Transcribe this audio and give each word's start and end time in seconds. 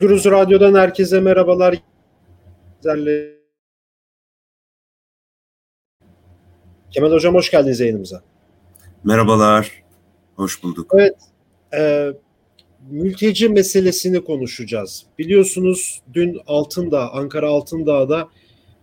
Gürüz 0.00 0.24
Radyo'dan 0.24 0.74
herkese 0.74 1.20
merhabalar. 1.20 1.74
Kemal 6.90 7.12
Hocam 7.12 7.34
hoş 7.34 7.50
geldiniz 7.50 7.80
yayınımıza. 7.80 8.22
Merhabalar, 9.04 9.82
hoş 10.36 10.62
bulduk. 10.62 10.92
Evet, 10.94 11.14
e, 11.74 12.12
mülteci 12.90 13.48
meselesini 13.48 14.24
konuşacağız. 14.24 15.06
Biliyorsunuz 15.18 16.02
dün 16.14 16.40
Altındağ, 16.46 17.10
Ankara 17.10 17.48
Altındağ'da 17.48 18.28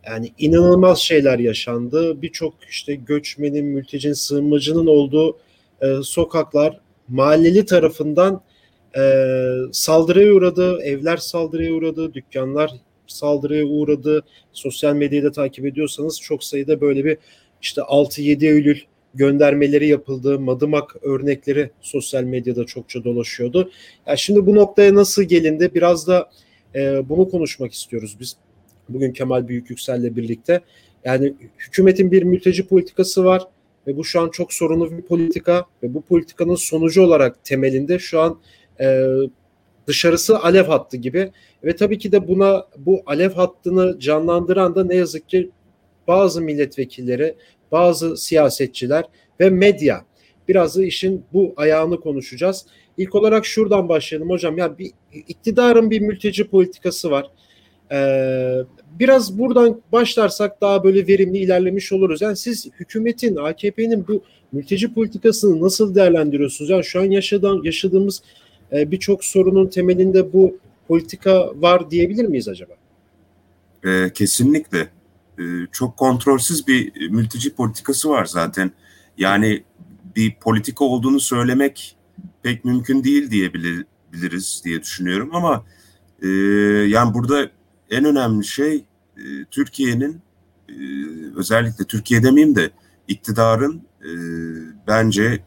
yani 0.05 0.33
inanılmaz 0.37 0.99
şeyler 0.99 1.39
yaşandı. 1.39 2.21
Birçok 2.21 2.53
işte 2.69 2.95
göçmenin, 2.95 3.65
mültecinin, 3.65 4.13
sığınmacının 4.13 4.87
olduğu 4.87 5.37
e, 5.81 5.95
sokaklar 6.03 6.79
mahalleli 7.07 7.65
tarafından 7.65 8.41
e, 8.97 9.01
saldırıya 9.71 10.33
uğradı, 10.33 10.81
evler 10.81 11.17
saldırıya 11.17 11.73
uğradı, 11.73 12.13
dükkanlar 12.13 12.71
saldırıya 13.07 13.65
uğradı. 13.65 14.23
Sosyal 14.53 14.95
medyayı 14.95 15.23
da 15.23 15.31
takip 15.31 15.65
ediyorsanız 15.65 16.21
çok 16.21 16.43
sayıda 16.43 16.81
böyle 16.81 17.05
bir 17.05 17.17
işte 17.61 17.81
6-7 17.81 18.45
Eylül 18.45 18.79
göndermeleri 19.15 19.87
yapıldı. 19.87 20.39
Madımak 20.39 20.95
örnekleri 21.01 21.69
sosyal 21.81 22.23
medyada 22.23 22.65
çokça 22.65 23.03
dolaşıyordu. 23.03 23.71
Yani 24.07 24.17
şimdi 24.17 24.45
bu 24.45 24.55
noktaya 24.55 24.95
nasıl 24.95 25.23
gelindi? 25.23 25.71
Biraz 25.75 26.07
da 26.07 26.29
e, 26.75 27.09
bunu 27.09 27.29
konuşmak 27.29 27.73
istiyoruz 27.73 28.17
biz. 28.19 28.35
Bugün 28.89 29.11
Kemal 29.11 29.47
Büyüküksel'le 29.47 30.15
birlikte. 30.15 30.61
Yani 31.05 31.33
hükümetin 31.57 32.11
bir 32.11 32.23
mülteci 32.23 32.67
politikası 32.67 33.25
var 33.25 33.41
ve 33.87 33.97
bu 33.97 34.03
şu 34.03 34.21
an 34.21 34.29
çok 34.29 34.53
sorunlu 34.53 34.97
bir 34.97 35.01
politika 35.01 35.65
ve 35.83 35.93
bu 35.93 36.01
politikanın 36.01 36.55
sonucu 36.55 37.01
olarak 37.01 37.43
temelinde 37.43 37.99
şu 37.99 38.19
an 38.19 38.39
e, 38.79 39.07
dışarısı 39.87 40.39
alev 40.39 40.63
hattı 40.63 40.97
gibi 40.97 41.31
ve 41.63 41.75
tabii 41.75 41.97
ki 41.97 42.11
de 42.11 42.27
buna 42.27 42.65
bu 42.77 43.03
alev 43.05 43.31
hattını 43.31 43.99
canlandıran 43.99 44.75
da 44.75 44.83
ne 44.83 44.95
yazık 44.95 45.29
ki 45.29 45.49
bazı 46.07 46.41
milletvekilleri, 46.41 47.35
bazı 47.71 48.17
siyasetçiler 48.17 49.03
ve 49.39 49.49
medya. 49.49 50.05
Biraz 50.47 50.77
da 50.77 50.85
işin 50.85 51.25
bu 51.33 51.53
ayağını 51.57 51.99
konuşacağız. 51.99 52.65
İlk 52.97 53.15
olarak 53.15 53.45
şuradan 53.45 53.89
başlayalım 53.89 54.29
hocam. 54.29 54.57
Ya 54.57 54.77
bir 54.77 54.91
iktidarın 55.13 55.89
bir 55.89 56.01
mülteci 56.01 56.47
politikası 56.47 57.11
var. 57.11 57.29
Ee, 57.91 58.57
biraz 58.99 59.39
buradan 59.39 59.81
başlarsak 59.91 60.61
daha 60.61 60.83
böyle 60.83 61.07
verimli 61.07 61.37
ilerlemiş 61.37 61.91
oluruz. 61.91 62.21
Yani 62.21 62.35
siz 62.35 62.67
hükümetin, 62.79 63.35
AKP'nin 63.35 64.07
bu 64.07 64.23
mülteci 64.51 64.93
politikasını 64.93 65.61
nasıl 65.61 65.95
değerlendiriyorsunuz? 65.95 66.69
Yani 66.69 66.83
şu 66.83 66.99
an 66.99 67.05
yaşadığım, 67.05 67.63
yaşadığımız 67.63 68.21
e, 68.71 68.91
birçok 68.91 69.25
sorunun 69.25 69.67
temelinde 69.67 70.33
bu 70.33 70.57
politika 70.87 71.61
var 71.61 71.91
diyebilir 71.91 72.25
miyiz 72.25 72.47
acaba? 72.47 72.73
E, 73.85 74.13
kesinlikle. 74.13 74.79
E, 75.39 75.43
çok 75.71 75.97
kontrolsüz 75.97 76.67
bir 76.67 77.09
mülteci 77.09 77.55
politikası 77.55 78.09
var 78.09 78.25
zaten. 78.25 78.71
Yani 79.17 79.63
bir 80.15 80.35
politika 80.35 80.85
olduğunu 80.85 81.19
söylemek 81.19 81.97
pek 82.43 82.65
mümkün 82.65 83.03
değil 83.03 83.31
diyebiliriz 83.31 84.61
diye 84.65 84.81
düşünüyorum 84.81 85.29
ama 85.33 85.65
e, 86.21 86.27
yani 86.87 87.13
burada 87.13 87.49
en 87.89 88.05
önemli 88.05 88.45
şey 88.45 88.85
Türkiye'nin 89.51 90.21
özellikle 91.35 91.85
Türkiye 91.85 92.23
demeyeyim 92.23 92.55
de 92.55 92.69
iktidarın 93.07 93.81
bence 94.87 95.39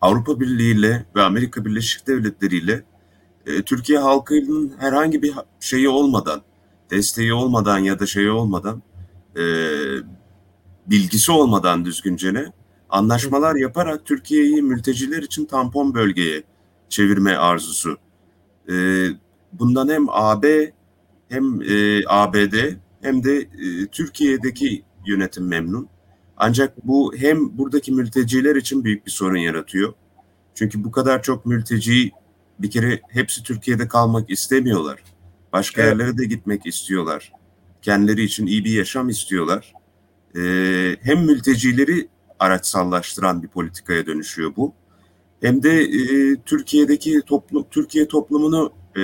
Avrupa 0.00 0.40
Birliği 0.40 0.78
ile 0.78 1.06
ve 1.16 1.22
Amerika 1.22 1.64
Birleşik 1.64 2.06
Devletleri 2.06 2.56
ile 2.56 2.84
e, 3.46 3.62
Türkiye 3.62 3.98
halkının 3.98 4.72
herhangi 4.78 5.22
bir 5.22 5.34
şeyi 5.60 5.88
olmadan, 5.88 6.42
desteği 6.90 7.32
olmadan 7.32 7.78
ya 7.78 7.98
da 7.98 8.06
şeyi 8.06 8.30
olmadan, 8.30 8.82
e, 9.36 9.42
bilgisi 10.86 11.32
olmadan 11.32 11.84
düzgüncene 11.84 12.52
anlaşmalar 12.90 13.56
yaparak 13.56 14.06
Türkiye'yi 14.06 14.62
mülteciler 14.62 15.22
için 15.22 15.44
tampon 15.44 15.94
bölgeye 15.94 16.42
çevirme 16.88 17.36
arzusu. 17.36 17.98
E, 18.70 19.06
bundan 19.52 19.88
hem 19.88 20.06
AB 20.08 20.72
hem 21.28 21.62
e, 21.62 22.02
ABD 22.06 22.54
hem 23.02 23.24
de 23.24 23.36
e, 23.38 23.86
Türkiye'deki 23.86 24.82
yönetim 25.06 25.48
memnun. 25.48 25.88
Ancak 26.42 26.86
bu 26.86 27.14
hem 27.16 27.58
buradaki 27.58 27.92
mülteciler 27.92 28.56
için 28.56 28.84
büyük 28.84 29.06
bir 29.06 29.10
sorun 29.10 29.36
yaratıyor. 29.36 29.92
Çünkü 30.54 30.84
bu 30.84 30.90
kadar 30.90 31.22
çok 31.22 31.46
mülteci 31.46 32.10
bir 32.58 32.70
kere 32.70 33.00
hepsi 33.08 33.42
Türkiye'de 33.42 33.88
kalmak 33.88 34.30
istemiyorlar. 34.30 35.02
Başka 35.52 35.82
evet. 35.82 35.90
yerlere 35.90 36.18
de 36.18 36.24
gitmek 36.24 36.66
istiyorlar. 36.66 37.32
Kendileri 37.82 38.22
için 38.22 38.46
iyi 38.46 38.64
bir 38.64 38.70
yaşam 38.70 39.08
istiyorlar. 39.08 39.72
Ee, 40.36 40.96
hem 41.02 41.24
mültecileri 41.24 42.08
araçsallaştıran 42.38 43.42
bir 43.42 43.48
politikaya 43.48 44.06
dönüşüyor 44.06 44.56
bu. 44.56 44.74
Hem 45.40 45.62
de 45.62 45.82
e, 45.82 46.36
Türkiye'deki 46.46 47.20
toplum, 47.26 47.66
Türkiye 47.70 48.08
toplumunu 48.08 48.72
e, 48.96 49.00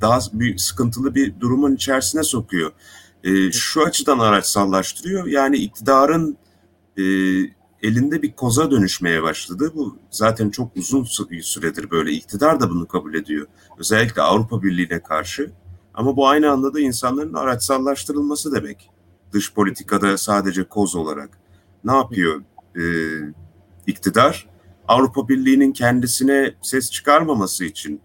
daha 0.00 0.18
büyük 0.32 0.60
sıkıntılı 0.60 1.14
bir 1.14 1.40
durumun 1.40 1.74
içerisine 1.74 2.22
sokuyor. 2.22 2.72
E, 3.24 3.52
şu 3.52 3.84
açıdan 3.84 4.18
araçsallaştırıyor. 4.18 5.26
Yani 5.26 5.56
iktidarın 5.56 6.38
e, 6.98 7.02
elinde 7.82 8.22
bir 8.22 8.32
koza 8.32 8.70
dönüşmeye 8.70 9.22
başladı. 9.22 9.72
Bu 9.74 9.98
zaten 10.10 10.50
çok 10.50 10.76
uzun 10.76 11.04
süredir 11.42 11.90
böyle. 11.90 12.12
İktidar 12.12 12.60
da 12.60 12.70
bunu 12.70 12.88
kabul 12.88 13.14
ediyor. 13.14 13.46
Özellikle 13.78 14.22
Avrupa 14.22 14.62
Birliği'ne 14.62 15.02
karşı. 15.02 15.50
Ama 15.94 16.16
bu 16.16 16.28
aynı 16.28 16.50
anda 16.50 16.74
da 16.74 16.80
insanların 16.80 17.34
araçsallaştırılması 17.34 18.54
demek. 18.54 18.90
Dış 19.32 19.54
politikada 19.54 20.18
sadece 20.18 20.64
koz 20.64 20.94
olarak. 20.94 21.38
Ne 21.84 21.92
yapıyor 21.92 22.42
e, 22.76 22.82
iktidar? 23.86 24.48
Avrupa 24.88 25.28
Birliği'nin 25.28 25.72
kendisine 25.72 26.54
ses 26.62 26.90
çıkarmaması 26.90 27.64
için, 27.64 28.00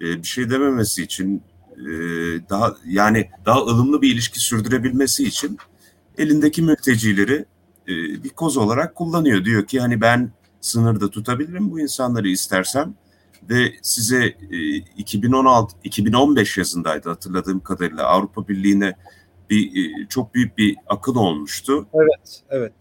e, 0.00 0.04
bir 0.04 0.26
şey 0.26 0.50
dememesi 0.50 1.02
için, 1.02 1.42
e, 1.76 1.88
daha 2.50 2.76
yani 2.86 3.30
daha 3.46 3.60
ılımlı 3.60 4.02
bir 4.02 4.14
ilişki 4.14 4.40
sürdürebilmesi 4.40 5.24
için 5.24 5.58
elindeki 6.18 6.62
mültecileri 6.62 7.44
e, 7.88 8.24
bir 8.24 8.28
koz 8.28 8.56
olarak 8.56 8.94
kullanıyor. 8.94 9.44
Diyor 9.44 9.66
ki 9.66 9.80
hani 9.80 10.00
ben 10.00 10.30
sınırda 10.60 11.10
tutabilirim 11.10 11.70
bu 11.70 11.80
insanları 11.80 12.28
istersem 12.28 12.94
ve 13.50 13.72
size 13.82 14.36
2016 14.96 15.76
2015 15.84 16.58
yazındaydı 16.58 17.08
hatırladığım 17.08 17.60
kadarıyla 17.60 18.04
Avrupa 18.06 18.48
Birliği'ne 18.48 18.94
bir 19.50 19.90
çok 20.08 20.34
büyük 20.34 20.58
bir 20.58 20.76
akıl 20.86 21.16
olmuştu. 21.16 21.86
Evet, 21.94 22.42
evet. 22.50 22.72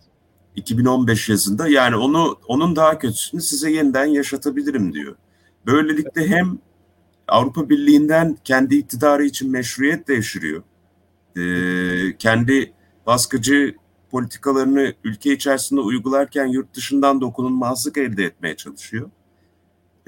2015 0.56 1.30
yazında 1.30 1.68
yani 1.68 1.96
onu 1.96 2.40
onun 2.48 2.76
daha 2.76 3.00
kötüsünü 3.00 3.42
size 3.42 3.72
yeniden 3.72 4.06
yaşatabilirim 4.06 4.94
diyor. 4.94 5.16
Böylelikle 5.66 6.28
hem 6.28 6.60
Avrupa 7.28 7.70
Birliği'nden 7.70 8.38
kendi 8.44 8.76
iktidarı 8.76 9.26
için 9.26 9.52
meşruiyet 9.52 10.08
devşiriyor. 10.08 10.64
Ee, 11.38 12.18
kendi 12.18 12.74
baskıcı 13.06 13.76
politikalarını 14.14 14.94
ülke 15.04 15.34
içerisinde 15.34 15.82
uygularken 15.82 16.46
yurt 16.46 16.74
dışından 16.74 17.22
dokunulmazlık 17.22 17.98
elde 17.98 18.24
etmeye 18.24 18.56
çalışıyor. 18.56 19.10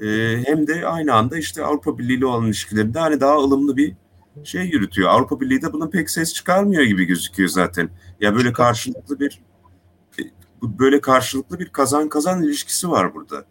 Ee, 0.00 0.42
hem 0.44 0.66
de 0.66 0.86
aynı 0.86 1.14
anda 1.14 1.38
işte 1.38 1.64
Avrupa 1.64 1.98
Birliği 1.98 2.16
ile 2.18 2.26
olan 2.26 2.46
ilişkilerinde 2.46 2.98
hani 2.98 3.20
daha 3.20 3.36
ılımlı 3.36 3.76
bir 3.76 3.94
şey 4.44 4.64
yürütüyor. 4.64 5.08
Avrupa 5.08 5.40
Birliği 5.40 5.62
de 5.62 5.72
buna 5.72 5.90
pek 5.90 6.10
ses 6.10 6.34
çıkarmıyor 6.34 6.82
gibi 6.82 7.04
gözüküyor 7.04 7.48
zaten. 7.48 7.90
Ya 8.20 8.34
böyle 8.34 8.52
karşılıklı 8.52 9.20
bir 9.20 9.42
böyle 10.62 11.00
karşılıklı 11.00 11.58
bir 11.58 11.68
kazan 11.68 12.08
kazan 12.08 12.42
ilişkisi 12.42 12.90
var 12.90 13.14
burada. 13.14 13.44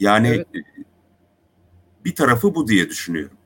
Yani 0.00 0.28
evet. 0.28 0.46
E, 0.54 0.84
bir 2.04 2.14
tarafı 2.14 2.54
bu 2.54 2.68
diye 2.68 2.88
düşünüyorum. 2.88 3.36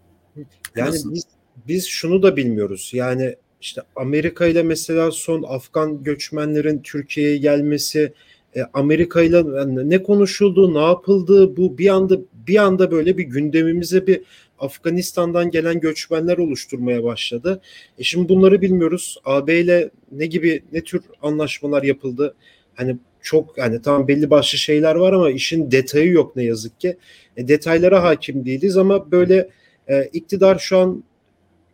Yani 0.77 0.95
biz 1.05 1.25
biz 1.69 1.87
şunu 1.87 2.23
da 2.23 2.37
bilmiyoruz. 2.37 2.91
Yani 2.95 3.37
işte 3.65 3.83
Amerika 3.97 4.47
ile 4.47 4.63
mesela 4.63 5.11
son 5.11 5.43
Afgan 5.43 6.03
göçmenlerin 6.03 6.83
Türkiye'ye 6.83 7.37
gelmesi, 7.37 8.13
e, 8.57 8.63
Amerika 8.75 9.23
ile 9.23 9.43
ne 9.89 10.03
konuşuldu, 10.03 10.75
ne 10.75 10.83
yapıldı 10.83 11.57
bu 11.57 11.79
bir 11.79 11.89
anda 11.89 12.19
bir 12.47 12.57
anda 12.57 12.91
böyle 12.91 13.19
bir 13.19 13.23
gündemimize 13.23 14.07
bir 14.07 14.21
Afganistan'dan 14.59 15.51
gelen 15.51 15.81
göçmenler 15.81 16.39
oluşturmaya 16.39 17.05
başladı. 17.05 17.61
E 17.99 18.03
şimdi 18.03 18.29
bunları 18.29 18.63
bilmiyoruz. 18.63 19.19
AB 19.25 19.61
ile 19.61 19.91
ne 20.13 20.27
gibi 20.27 20.63
ne 20.73 20.81
tür 20.81 21.03
anlaşmalar 21.23 21.83
yapıldı? 21.83 22.35
Hani 22.75 22.97
çok 23.23 23.59
yani 23.59 23.83
tam 23.83 24.09
belli 24.09 24.31
başlı 24.31 24.59
şeyler 24.59 24.95
var 24.95 25.13
ama 25.13 25.31
işin 25.31 25.71
detayı 25.71 26.11
yok 26.11 26.37
ne 26.37 26.45
yazık 26.45 26.81
ki. 26.81 26.97
E, 27.37 27.49
detaylara 27.49 28.03
hakim 28.03 28.45
değiliz 28.45 28.77
ama 28.77 29.11
böyle 29.11 29.49
e, 29.89 30.05
iktidar 30.13 30.59
şu 30.59 30.79
an 30.79 31.05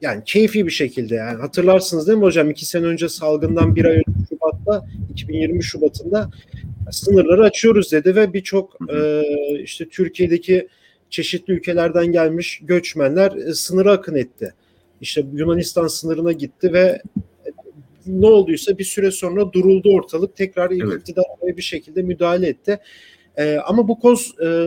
yani 0.00 0.22
keyfi 0.24 0.66
bir 0.66 0.70
şekilde 0.70 1.14
yani 1.14 1.40
hatırlarsınız 1.40 2.06
değil 2.06 2.18
mi 2.18 2.24
hocam 2.24 2.50
iki 2.50 2.66
sene 2.66 2.86
önce 2.86 3.08
salgından 3.08 3.76
bir 3.76 3.84
ay 3.84 3.96
önce 3.96 4.20
Şubat'ta 4.28 4.86
2020 5.10 5.64
Şubat'ında 5.64 6.30
sınırları 6.90 7.44
açıyoruz 7.44 7.92
dedi 7.92 8.16
ve 8.16 8.32
birçok 8.32 8.76
e, 8.94 9.22
işte 9.62 9.88
Türkiye'deki 9.88 10.68
çeşitli 11.10 11.52
ülkelerden 11.52 12.06
gelmiş 12.06 12.60
göçmenler 12.62 13.32
e, 13.32 13.54
sınıra 13.54 13.92
akın 13.92 14.14
etti. 14.14 14.54
işte 15.00 15.24
Yunanistan 15.32 15.86
sınırına 15.86 16.32
gitti 16.32 16.72
ve 16.72 17.02
ne 18.06 18.26
olduysa 18.26 18.78
bir 18.78 18.84
süre 18.84 19.10
sonra 19.10 19.52
duruldu 19.52 19.94
ortalık. 19.94 20.36
Tekrar 20.36 20.70
evet. 20.70 21.00
iktidar 21.00 21.24
bir 21.42 21.62
şekilde 21.62 22.02
müdahale 22.02 22.48
etti. 22.48 22.78
E, 23.36 23.56
ama 23.56 23.88
bu 23.88 23.98
koz 23.98 24.34
e, 24.44 24.66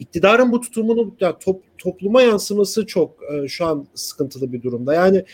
iktidarın 0.00 0.52
bu 0.52 0.60
tutumunu 0.60 1.16
ya, 1.20 1.38
top, 1.38 1.62
topluma 1.78 2.22
yansıması 2.22 2.86
çok 2.86 3.16
e, 3.32 3.48
şu 3.48 3.66
an 3.66 3.86
sıkıntılı 3.94 4.52
bir 4.52 4.62
durumda. 4.62 4.94
Yani 4.94 5.24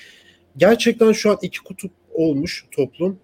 gerçekten 0.57 1.13
şu 1.13 1.31
an 1.31 1.39
iki 1.43 1.63
kutup 1.63 1.91
olmuş 2.13 2.67
toplum. 2.71 3.19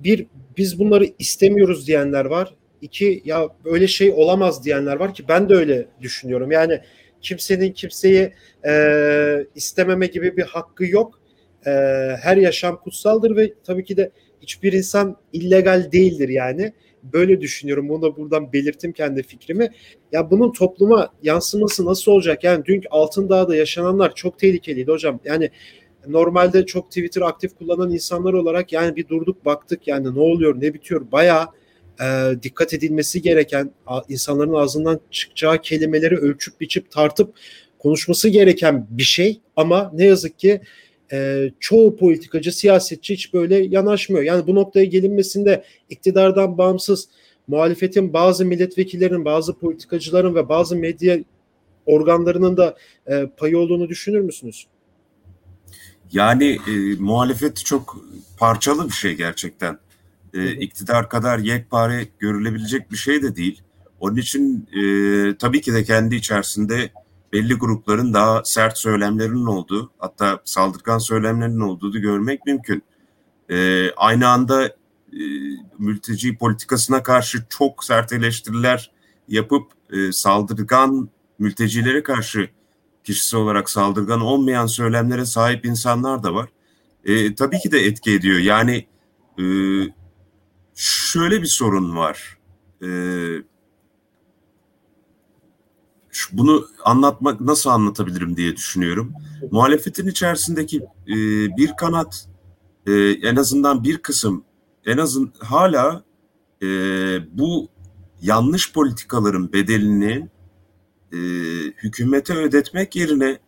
Bir 0.00 0.26
biz 0.56 0.78
bunları 0.78 1.06
istemiyoruz 1.18 1.86
diyenler 1.86 2.24
var. 2.24 2.54
İki 2.82 3.22
ya 3.24 3.48
böyle 3.64 3.88
şey 3.88 4.10
olamaz 4.10 4.64
diyenler 4.64 4.96
var 4.96 5.14
ki 5.14 5.24
ben 5.28 5.48
de 5.48 5.54
öyle 5.54 5.86
düşünüyorum. 6.00 6.50
Yani 6.50 6.80
kimsenin 7.20 7.72
kimseyi 7.72 8.32
e, 8.66 9.46
istememe 9.54 10.06
gibi 10.06 10.36
bir 10.36 10.42
hakkı 10.42 10.86
yok. 10.86 11.20
E, 11.66 11.70
her 12.22 12.36
yaşam 12.36 12.80
kutsaldır 12.80 13.36
ve 13.36 13.54
tabii 13.64 13.84
ki 13.84 13.96
de 13.96 14.10
hiçbir 14.42 14.72
insan 14.72 15.16
illegal 15.32 15.92
değildir 15.92 16.28
yani. 16.28 16.72
Böyle 17.02 17.40
düşünüyorum. 17.40 17.88
Bunu 17.88 18.02
da 18.02 18.16
buradan 18.16 18.52
belirttim 18.52 18.92
kendi 18.92 19.22
fikrimi. 19.22 19.68
Ya 20.12 20.30
bunun 20.30 20.52
topluma 20.52 21.08
yansıması 21.22 21.86
nasıl 21.86 22.12
olacak? 22.12 22.44
Yani 22.44 22.64
dün 22.64 22.82
Altındağ'da 22.90 23.56
yaşananlar 23.56 24.14
çok 24.14 24.38
tehlikeliydi 24.38 24.92
hocam. 24.92 25.20
Yani 25.24 25.50
normalde 26.06 26.66
çok 26.66 26.88
Twitter 26.88 27.22
aktif 27.22 27.58
kullanan 27.58 27.90
insanlar 27.90 28.32
olarak 28.32 28.72
yani 28.72 28.96
bir 28.96 29.08
durduk 29.08 29.44
baktık 29.44 29.88
yani 29.88 30.14
ne 30.14 30.20
oluyor 30.20 30.60
ne 30.60 30.74
bitiyor 30.74 31.12
bayağı 31.12 31.46
e, 32.00 32.06
dikkat 32.42 32.74
edilmesi 32.74 33.22
gereken 33.22 33.70
insanların 34.08 34.52
ağzından 34.52 35.00
çıkacağı 35.10 35.60
kelimeleri 35.60 36.16
ölçüp 36.16 36.60
biçip 36.60 36.90
tartıp 36.90 37.34
konuşması 37.78 38.28
gereken 38.28 38.86
bir 38.90 39.02
şey 39.02 39.40
ama 39.56 39.90
ne 39.94 40.04
yazık 40.04 40.38
ki 40.38 40.60
e, 41.12 41.50
çoğu 41.60 41.96
politikacı 41.96 42.52
siyasetçi 42.52 43.14
hiç 43.14 43.34
böyle 43.34 43.56
yanaşmıyor. 43.56 44.22
Yani 44.22 44.46
bu 44.46 44.54
noktaya 44.54 44.84
gelinmesinde 44.84 45.64
iktidardan 45.90 46.58
bağımsız 46.58 47.08
muhalefetin 47.48 48.12
bazı 48.12 48.44
milletvekillerinin, 48.44 49.24
bazı 49.24 49.58
politikacıların 49.58 50.34
ve 50.34 50.48
bazı 50.48 50.76
medya 50.76 51.18
organlarının 51.86 52.56
da 52.56 52.76
e, 53.06 53.26
payı 53.36 53.58
olduğunu 53.58 53.88
düşünür 53.88 54.20
müsünüz? 54.20 54.66
Yani 56.12 56.58
e, 56.68 56.94
muhalefet 56.98 57.64
çok 57.64 57.96
parçalı 58.38 58.86
bir 58.86 58.92
şey 58.92 59.14
gerçekten. 59.14 59.78
E, 60.34 60.52
iktidar 60.52 61.08
kadar 61.08 61.38
yekpare 61.38 62.06
görülebilecek 62.18 62.92
bir 62.92 62.96
şey 62.96 63.22
de 63.22 63.36
değil. 63.36 63.62
Onun 64.00 64.16
için 64.16 64.68
e, 64.72 64.82
tabii 65.36 65.60
ki 65.60 65.74
de 65.74 65.84
kendi 65.84 66.16
içerisinde 66.16 66.90
belli 67.32 67.54
grupların 67.54 68.14
daha 68.14 68.44
sert 68.44 68.78
söylemlerinin 68.78 69.46
olduğu, 69.46 69.90
hatta 69.98 70.40
saldırgan 70.44 70.98
söylemlerinin 70.98 71.60
olduğunu 71.60 72.00
görmek 72.00 72.46
mümkün. 72.46 72.82
E, 73.50 73.90
aynı 73.96 74.28
anda 74.28 74.66
e, 75.12 75.22
mülteci 75.78 76.36
politikasına 76.36 77.02
karşı 77.02 77.44
çok 77.48 77.84
sert 77.84 78.12
eleştiriler 78.12 78.90
yapıp 79.28 79.72
e, 79.92 80.12
saldırgan 80.12 81.08
mültecilere 81.38 82.02
karşı 82.02 82.50
kişisel 83.04 83.40
olarak 83.40 83.70
saldırgan 83.70 84.20
olmayan 84.20 84.66
söylemlere 84.66 85.24
sahip 85.24 85.64
insanlar 85.64 86.22
da 86.22 86.34
var. 86.34 86.48
E, 87.04 87.34
tabii 87.34 87.58
ki 87.58 87.72
de 87.72 87.78
etki 87.78 88.12
ediyor. 88.12 88.38
Yani 88.38 88.86
e, 89.38 89.44
şöyle 90.74 91.42
bir 91.42 91.46
sorun 91.46 91.96
var. 91.96 92.38
E, 92.82 92.88
bunu 96.32 96.68
anlatmak 96.84 97.40
nasıl 97.40 97.70
anlatabilirim 97.70 98.36
diye 98.36 98.56
düşünüyorum. 98.56 99.12
Muhalefetin 99.50 100.06
içerisindeki 100.06 100.76
e, 101.08 101.16
bir 101.56 101.76
kanat 101.76 102.28
e, 102.86 102.92
en 103.10 103.36
azından 103.36 103.84
bir 103.84 103.98
kısım 103.98 104.44
en 104.86 104.98
azın 104.98 105.32
hala 105.38 106.04
e, 106.62 106.66
bu 107.38 107.68
yanlış 108.22 108.72
politikaların 108.72 109.52
bedelini 109.52 110.28
e, 111.12 111.18
hükümete 111.82 112.34
ödetmek 112.34 112.96
yerine 112.96 113.38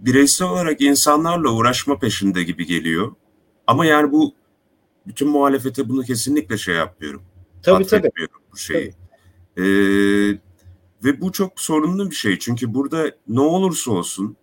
bireysel 0.00 0.48
olarak 0.48 0.80
insanlarla 0.80 1.50
uğraşma 1.50 1.98
peşinde 1.98 2.42
gibi 2.42 2.66
geliyor. 2.66 3.14
Ama 3.66 3.86
yani 3.86 4.12
bu 4.12 4.34
bütün 5.06 5.28
muhalefete 5.28 5.88
bunu 5.88 6.02
kesinlikle 6.02 6.58
şey 6.58 6.74
yapmıyorum. 6.74 7.22
Tabii 7.62 7.86
tabii. 7.86 8.10
Bu 8.52 8.56
şeyi. 8.56 8.90
Tabii. 9.56 9.66
Ee, 9.66 10.38
ve 11.04 11.20
bu 11.20 11.32
çok 11.32 11.60
sorunlu 11.60 12.10
bir 12.10 12.14
şey. 12.14 12.38
Çünkü 12.38 12.74
burada 12.74 13.10
ne 13.28 13.40
olursa 13.40 13.90
olsun 13.90 14.36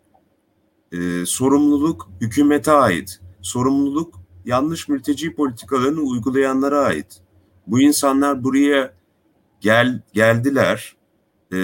e, 0.92 1.26
sorumluluk 1.26 2.10
hükümete 2.22 2.72
ait. 2.72 3.20
Sorumluluk 3.42 4.20
yanlış 4.46 4.88
mülteci 4.88 5.36
politikalarını 5.36 6.02
uygulayanlara 6.02 6.80
ait. 6.80 7.22
Bu 7.68 7.82
insanlar 7.82 8.44
buraya 8.44 8.94
gel 9.62 10.02
geldiler 10.14 10.96
e, 11.52 11.58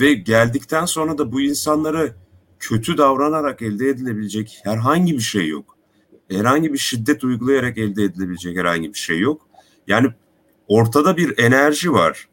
ve 0.00 0.14
geldikten 0.14 0.84
sonra 0.84 1.18
da 1.18 1.32
bu 1.32 1.40
insanlara 1.40 2.14
kötü 2.58 2.98
davranarak 2.98 3.62
elde 3.62 3.88
edilebilecek 3.88 4.60
herhangi 4.64 5.12
bir 5.12 5.20
şey 5.20 5.48
yok. 5.48 5.76
Herhangi 6.30 6.72
bir 6.72 6.78
şiddet 6.78 7.24
uygulayarak 7.24 7.78
elde 7.78 8.02
edilebilecek 8.04 8.56
herhangi 8.56 8.88
bir 8.88 8.98
şey 8.98 9.18
yok. 9.18 9.48
Yani 9.86 10.08
ortada 10.68 11.16
bir 11.16 11.38
enerji 11.38 11.92
var, 11.92 12.28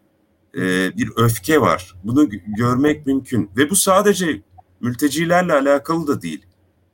e, 0.58 0.98
bir 0.98 1.10
öfke 1.16 1.62
var. 1.62 1.96
Bunu 2.04 2.30
görmek 2.58 3.06
mümkün 3.06 3.50
ve 3.58 3.70
bu 3.70 3.76
sadece 3.76 4.42
mültecilerle 4.82 5.54
alakalı 5.54 6.08
da 6.08 6.22
değil. 6.22 6.46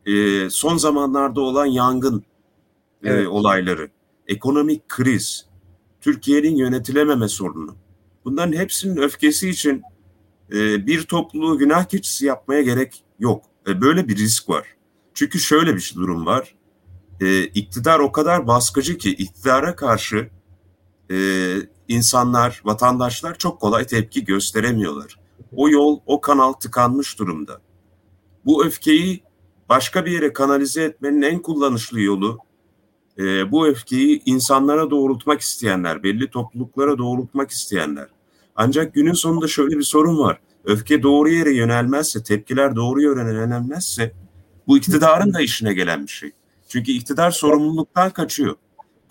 E, 0.05 0.49
son 0.49 0.77
zamanlarda 0.77 1.41
olan 1.41 1.65
yangın 1.65 2.23
e, 3.03 3.09
evet. 3.09 3.27
olayları, 3.27 3.89
ekonomik 4.27 4.89
kriz, 4.89 5.45
Türkiye'nin 6.01 6.55
yönetilememe 6.55 7.27
sorunu. 7.27 7.75
Bunların 8.25 8.53
hepsinin 8.53 8.97
öfkesi 8.97 9.49
için 9.49 9.83
e, 10.53 10.87
bir 10.87 11.03
topluluğu 11.03 11.57
günah 11.57 11.85
keçisi 11.85 12.25
yapmaya 12.25 12.61
gerek 12.61 13.03
yok. 13.19 13.43
E, 13.67 13.81
böyle 13.81 14.07
bir 14.07 14.17
risk 14.17 14.49
var. 14.49 14.67
Çünkü 15.13 15.39
şöyle 15.39 15.75
bir 15.75 15.93
durum 15.95 16.25
var. 16.25 16.55
E, 17.21 17.43
iktidar 17.43 17.99
o 17.99 18.11
kadar 18.11 18.47
baskıcı 18.47 18.97
ki 18.97 19.09
iktidara 19.09 19.75
karşı 19.75 20.29
e, 21.11 21.15
insanlar, 21.89 22.61
vatandaşlar 22.65 23.37
çok 23.37 23.61
kolay 23.61 23.85
tepki 23.85 24.25
gösteremiyorlar. 24.25 25.19
O 25.55 25.69
yol, 25.69 25.99
o 26.05 26.21
kanal 26.21 26.53
tıkanmış 26.53 27.19
durumda. 27.19 27.61
Bu 28.45 28.65
öfkeyi 28.65 29.23
başka 29.69 30.05
bir 30.05 30.11
yere 30.11 30.33
kanalize 30.33 30.83
etmenin 30.83 31.21
en 31.21 31.39
kullanışlı 31.39 31.99
yolu 31.99 32.39
e, 33.17 33.51
bu 33.51 33.67
öfkeyi 33.67 34.21
insanlara 34.25 34.91
doğrultmak 34.91 35.41
isteyenler, 35.41 36.03
belli 36.03 36.29
topluluklara 36.29 36.97
doğrultmak 36.97 37.51
isteyenler. 37.51 38.07
Ancak 38.55 38.93
günün 38.93 39.13
sonunda 39.13 39.47
şöyle 39.47 39.77
bir 39.77 39.83
sorun 39.83 40.17
var. 40.17 40.39
Öfke 40.63 41.03
doğru 41.03 41.29
yere 41.29 41.53
yönelmezse, 41.53 42.23
tepkiler 42.23 42.75
doğru 42.75 43.01
yere 43.01 43.33
yönelmezse 43.33 44.13
bu 44.67 44.77
iktidarın 44.77 45.33
da 45.33 45.41
işine 45.41 45.73
gelen 45.73 46.03
bir 46.03 46.11
şey. 46.11 46.31
Çünkü 46.67 46.91
iktidar 46.91 47.31
sorumluluktan 47.31 48.09
kaçıyor. 48.09 48.55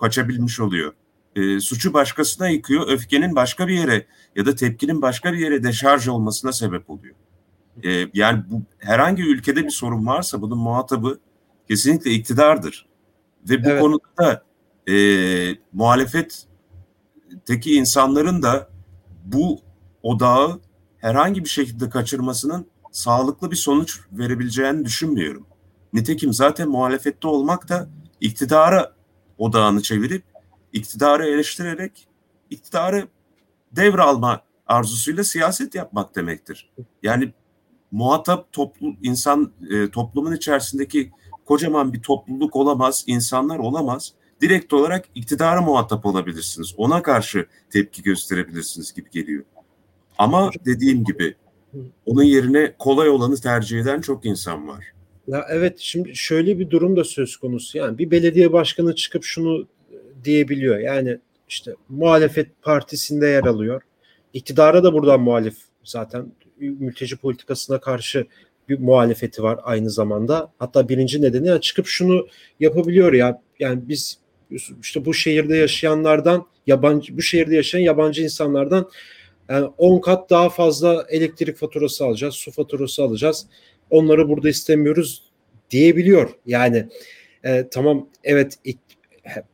Kaçabilmiş 0.00 0.60
oluyor. 0.60 0.92
E, 1.38 1.60
suçu 1.60 1.94
başkasına 1.94 2.48
yıkıyor, 2.48 2.88
öfkenin 2.88 3.36
başka 3.36 3.68
bir 3.68 3.74
yere 3.74 4.06
ya 4.36 4.46
da 4.46 4.54
tepkinin 4.54 5.02
başka 5.02 5.32
bir 5.32 5.38
yere 5.38 5.62
deşarj 5.62 6.08
olmasına 6.08 6.52
sebep 6.52 6.90
oluyor. 6.90 7.14
E, 7.84 8.06
yani 8.14 8.42
bu 8.50 8.62
herhangi 8.78 9.22
ülkede 9.22 9.64
bir 9.64 9.70
sorun 9.70 10.06
varsa 10.06 10.42
bunun 10.42 10.58
muhatabı 10.58 11.20
kesinlikle 11.68 12.10
iktidardır. 12.10 12.86
Ve 13.50 13.64
bu 13.64 13.68
evet. 13.68 13.82
konuda 13.82 14.04
da 14.18 14.42
e, 14.92 14.96
muhalefetteki 15.72 17.74
insanların 17.74 18.42
da 18.42 18.68
bu 19.24 19.60
odağı 20.02 20.60
herhangi 20.98 21.44
bir 21.44 21.48
şekilde 21.48 21.90
kaçırmasının 21.90 22.66
sağlıklı 22.92 23.50
bir 23.50 23.56
sonuç 23.56 24.00
verebileceğini 24.12 24.84
düşünmüyorum. 24.84 25.46
Nitekim 25.92 26.32
zaten 26.32 26.68
muhalefette 26.68 27.28
olmak 27.28 27.68
da 27.68 27.88
iktidara 28.20 28.92
odağını 29.38 29.82
çevirip 29.82 30.22
iktidarı 30.72 31.26
eleştirerek 31.26 32.08
iktidarı 32.50 33.08
devralma 33.72 34.42
arzusuyla 34.66 35.24
siyaset 35.24 35.74
yapmak 35.74 36.16
demektir. 36.16 36.70
Yani 37.02 37.32
muhatap 37.90 38.52
toplu 38.52 38.94
insan 39.02 39.52
e, 39.70 39.90
toplumun 39.90 40.36
içerisindeki 40.36 41.10
kocaman 41.44 41.92
bir 41.92 42.02
topluluk 42.02 42.56
olamaz, 42.56 43.04
insanlar 43.06 43.58
olamaz. 43.58 44.12
Direkt 44.40 44.72
olarak 44.72 45.04
iktidara 45.14 45.62
muhatap 45.62 46.06
olabilirsiniz. 46.06 46.74
Ona 46.76 47.02
karşı 47.02 47.46
tepki 47.70 48.02
gösterebilirsiniz 48.02 48.94
gibi 48.94 49.10
geliyor. 49.10 49.44
Ama 50.18 50.50
dediğim 50.64 51.04
gibi 51.04 51.34
onun 52.06 52.22
yerine 52.22 52.74
kolay 52.78 53.08
olanı 53.08 53.36
tercih 53.36 53.80
eden 53.80 54.00
çok 54.00 54.26
insan 54.26 54.68
var. 54.68 54.84
Ya 55.26 55.46
evet 55.50 55.78
şimdi 55.78 56.16
şöyle 56.16 56.58
bir 56.58 56.70
durum 56.70 56.96
da 56.96 57.04
söz 57.04 57.36
konusu. 57.36 57.78
Yani 57.78 57.98
bir 57.98 58.10
belediye 58.10 58.52
başkanı 58.52 58.94
çıkıp 58.94 59.24
şunu 59.24 59.66
diyebiliyor. 60.24 60.78
Yani 60.78 61.18
işte 61.48 61.74
muhalefet 61.88 62.62
partisinde 62.62 63.26
yer 63.26 63.44
alıyor. 63.44 63.82
İktidara 64.32 64.84
da 64.84 64.92
buradan 64.92 65.20
muhalif 65.20 65.56
zaten 65.84 66.32
mülteci 66.58 67.16
politikasına 67.16 67.80
karşı 67.80 68.26
bir 68.68 68.78
muhalefeti 68.78 69.42
var 69.42 69.60
aynı 69.62 69.90
zamanda. 69.90 70.52
Hatta 70.58 70.88
birinci 70.88 71.22
nedeni 71.22 71.48
yani 71.48 71.60
çıkıp 71.60 71.86
şunu 71.86 72.26
yapabiliyor 72.60 73.12
ya. 73.12 73.42
Yani 73.58 73.88
biz 73.88 74.18
işte 74.82 75.04
bu 75.04 75.14
şehirde 75.14 75.56
yaşayanlardan 75.56 76.46
yabancı 76.66 77.16
bu 77.16 77.22
şehirde 77.22 77.56
yaşayan 77.56 77.80
yabancı 77.80 78.22
insanlardan 78.22 78.90
yani 79.48 79.66
10 79.78 80.00
kat 80.00 80.30
daha 80.30 80.48
fazla 80.48 81.06
elektrik 81.08 81.56
faturası 81.56 82.04
alacağız, 82.04 82.34
su 82.34 82.50
faturası 82.50 83.02
alacağız. 83.02 83.46
Onları 83.90 84.28
burada 84.28 84.48
istemiyoruz 84.48 85.22
diyebiliyor. 85.70 86.30
Yani 86.46 86.88
e, 87.44 87.68
tamam 87.70 88.08
evet 88.24 88.58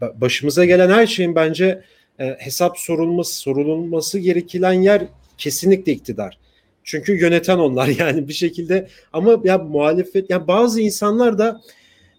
başımıza 0.00 0.64
gelen 0.64 0.90
her 0.90 1.06
şeyin 1.06 1.34
bence 1.34 1.82
e, 2.18 2.24
hesap 2.38 2.78
sorulması 2.78 3.34
sorulması 3.34 4.18
gereken 4.18 4.72
yer 4.72 5.02
kesinlikle 5.38 5.92
iktidar. 5.92 6.38
Çünkü 6.84 7.20
yöneten 7.20 7.58
onlar 7.58 7.86
yani 7.98 8.28
bir 8.28 8.32
şekilde 8.32 8.88
ama 9.12 9.40
ya 9.44 9.58
muhalefet 9.58 10.30
yani 10.30 10.48
bazı 10.48 10.80
insanlar 10.80 11.38
da 11.38 11.60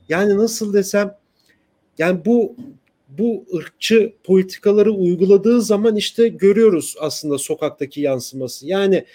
yani 0.10 0.38
nasıl 0.38 0.74
desem 0.74 1.16
yani 1.98 2.26
bu 2.26 2.56
bu 3.10 3.46
ırkçı 3.56 4.14
politikaları 4.24 4.92
uyguladığı 4.92 5.62
zaman 5.62 5.96
işte 5.96 6.28
görüyoruz 6.28 6.96
aslında 7.00 7.38
sokaktaki 7.38 8.02
yansıması. 8.02 8.68
Yani 8.68 9.06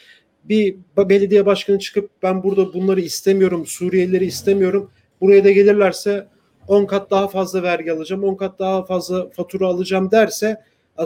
bir 0.45 0.77
belediye 0.97 1.47
başkanı 1.47 1.79
çıkıp 1.79 2.11
ben 2.23 2.43
burada 2.43 2.75
bunları 2.75 3.01
istemiyorum, 3.01 3.67
Suriyelileri 3.67 4.25
istemiyorum. 4.25 4.91
Buraya 5.21 5.45
da 5.45 5.51
gelirlerse 5.51 6.27
10 6.71 6.87
kat 6.87 7.11
daha 7.11 7.29
fazla 7.29 7.63
vergi 7.63 7.93
alacağım, 7.93 8.25
10 8.25 8.35
kat 8.35 8.59
daha 8.59 8.85
fazla 8.85 9.31
fatura 9.31 9.67
alacağım 9.67 10.11
derse 10.11 10.57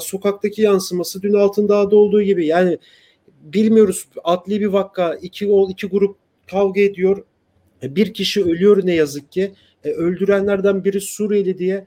sokaktaki 0.00 0.62
yansıması 0.62 1.22
dün 1.22 1.34
Altındağ'da 1.34 1.96
olduğu 1.96 2.22
gibi 2.22 2.46
yani 2.46 2.78
bilmiyoruz 3.42 4.08
adli 4.24 4.60
bir 4.60 4.66
vakka 4.66 5.14
iki, 5.14 5.48
iki 5.68 5.86
grup 5.86 6.16
kavga 6.50 6.80
ediyor 6.80 7.24
bir 7.82 8.14
kişi 8.14 8.44
ölüyor 8.44 8.86
ne 8.86 8.94
yazık 8.94 9.32
ki 9.32 9.52
e, 9.84 9.90
öldürenlerden 9.90 10.84
biri 10.84 11.00
Suriyeli 11.00 11.58
diye 11.58 11.86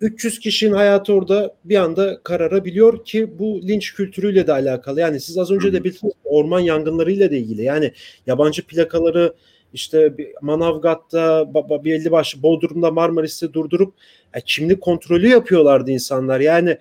300 0.00 0.38
kişinin 0.38 0.72
hayatı 0.72 1.12
orada 1.12 1.56
bir 1.64 1.76
anda 1.76 2.20
kararabiliyor 2.22 3.04
ki 3.04 3.38
bu 3.38 3.62
linç 3.68 3.94
kültürüyle 3.94 4.46
de 4.46 4.52
alakalı. 4.52 5.00
Yani 5.00 5.20
siz 5.20 5.38
az 5.38 5.50
önce 5.50 5.72
de 5.72 5.84
bildiniz 5.84 6.12
orman 6.24 6.60
yangınlarıyla 6.60 7.30
da 7.30 7.34
ilgili. 7.34 7.62
Yani 7.62 7.92
yabancı 8.26 8.66
plakaları 8.66 9.34
işte 9.74 10.14
Manavgat'ta 10.42 11.54
belli 11.84 12.10
başlı 12.10 12.42
Bodrum'da 12.42 12.90
Marmaris'te 12.90 13.52
durdurup 13.52 13.94
yani 14.34 14.42
e, 14.42 14.44
kimlik 14.46 14.80
kontrolü 14.80 15.28
yapıyorlardı 15.28 15.90
insanlar. 15.90 16.40
Yani 16.40 16.78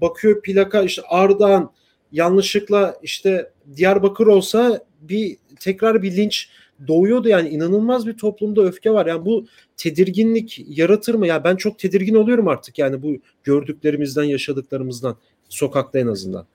bakıyor 0.00 0.42
plaka 0.42 0.82
işte 0.82 1.02
Ardahan 1.08 1.72
yanlışlıkla 2.12 2.96
işte 3.02 3.50
Diyarbakır 3.76 4.26
olsa 4.26 4.84
bir 5.00 5.36
tekrar 5.60 6.02
bir 6.02 6.16
linç 6.16 6.48
doğuyordu 6.88 7.28
yani 7.28 7.48
inanılmaz 7.48 8.06
bir 8.06 8.16
toplumda 8.16 8.62
öfke 8.62 8.90
var. 8.90 9.06
Yani 9.06 9.24
bu 9.24 9.46
tedirginlik 9.76 10.64
yaratır 10.68 11.14
mı? 11.14 11.26
Ya 11.26 11.34
yani 11.34 11.44
ben 11.44 11.56
çok 11.56 11.78
tedirgin 11.78 12.14
oluyorum 12.14 12.48
artık 12.48 12.78
yani 12.78 13.02
bu 13.02 13.16
gördüklerimizden, 13.44 14.24
yaşadıklarımızdan 14.24 15.16
sokakta 15.48 15.98
en 15.98 16.06
azından. 16.06 16.46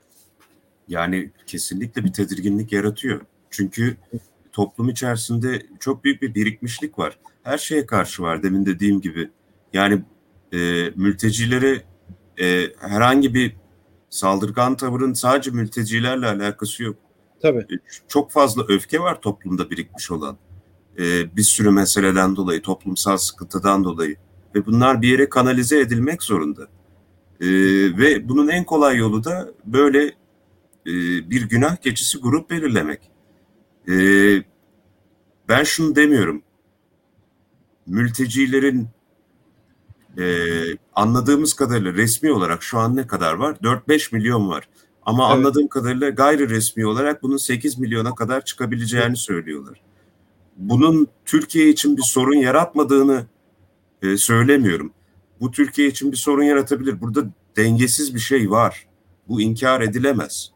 Yani 0.88 1.30
kesinlikle 1.46 2.04
bir 2.04 2.12
tedirginlik 2.12 2.72
yaratıyor. 2.72 3.20
Çünkü 3.50 3.96
toplum 4.58 4.88
içerisinde 4.88 5.66
çok 5.80 6.04
büyük 6.04 6.22
bir 6.22 6.34
birikmişlik 6.34 6.98
var. 6.98 7.18
Her 7.42 7.58
şeye 7.58 7.86
karşı 7.86 8.22
var 8.22 8.42
demin 8.42 8.66
dediğim 8.66 9.00
gibi. 9.00 9.30
Yani 9.72 10.02
e, 10.52 10.58
mültecilere 10.96 11.82
e, 12.40 12.66
herhangi 12.80 13.34
bir 13.34 13.56
saldırgan 14.10 14.76
tavırın 14.76 15.12
sadece 15.12 15.50
mültecilerle 15.50 16.26
alakası 16.26 16.82
yok. 16.82 16.96
Tabii. 17.42 17.58
E, 17.58 17.74
çok 18.08 18.30
fazla 18.30 18.64
öfke 18.68 19.00
var 19.00 19.20
toplumda 19.20 19.70
birikmiş 19.70 20.10
olan. 20.10 20.36
E, 20.98 21.36
bir 21.36 21.42
sürü 21.42 21.70
meseleden 21.70 22.36
dolayı, 22.36 22.62
toplumsal 22.62 23.16
sıkıntıdan 23.16 23.84
dolayı. 23.84 24.16
Ve 24.54 24.66
bunlar 24.66 25.02
bir 25.02 25.08
yere 25.08 25.28
kanalize 25.28 25.80
edilmek 25.80 26.22
zorunda. 26.22 26.62
E, 27.40 27.48
ve 27.98 28.28
bunun 28.28 28.48
en 28.48 28.64
kolay 28.64 28.96
yolu 28.96 29.24
da 29.24 29.48
böyle 29.64 30.04
e, 30.86 30.92
bir 31.30 31.48
günah 31.48 31.76
keçisi 31.76 32.18
grup 32.18 32.50
belirlemek. 32.50 33.17
E, 33.88 33.94
ben 35.48 35.64
şunu 35.64 35.96
demiyorum. 35.96 36.42
Mültecilerin 37.86 38.88
e, 40.18 40.24
anladığımız 40.94 41.54
kadarıyla 41.54 41.94
resmi 41.94 42.32
olarak 42.32 42.62
şu 42.62 42.78
an 42.78 42.96
ne 42.96 43.06
kadar 43.06 43.34
var? 43.34 43.56
4-5 43.62 44.14
milyon 44.14 44.48
var. 44.48 44.68
Ama 45.02 45.26
evet. 45.26 45.36
anladığım 45.36 45.68
kadarıyla 45.68 46.10
gayri 46.10 46.48
resmi 46.48 46.86
olarak 46.86 47.22
bunun 47.22 47.36
8 47.36 47.78
milyona 47.78 48.14
kadar 48.14 48.44
çıkabileceğini 48.44 49.16
söylüyorlar. 49.16 49.80
Bunun 50.56 51.08
Türkiye 51.24 51.68
için 51.68 51.96
bir 51.96 52.02
sorun 52.02 52.36
yaratmadığını 52.36 53.26
e, 54.02 54.16
söylemiyorum. 54.16 54.92
Bu 55.40 55.50
Türkiye 55.50 55.88
için 55.88 56.12
bir 56.12 56.16
sorun 56.16 56.42
yaratabilir. 56.42 57.00
Burada 57.00 57.24
dengesiz 57.56 58.14
bir 58.14 58.20
şey 58.20 58.50
var. 58.50 58.86
Bu 59.28 59.40
inkar 59.40 59.80
edilemez. 59.80 60.52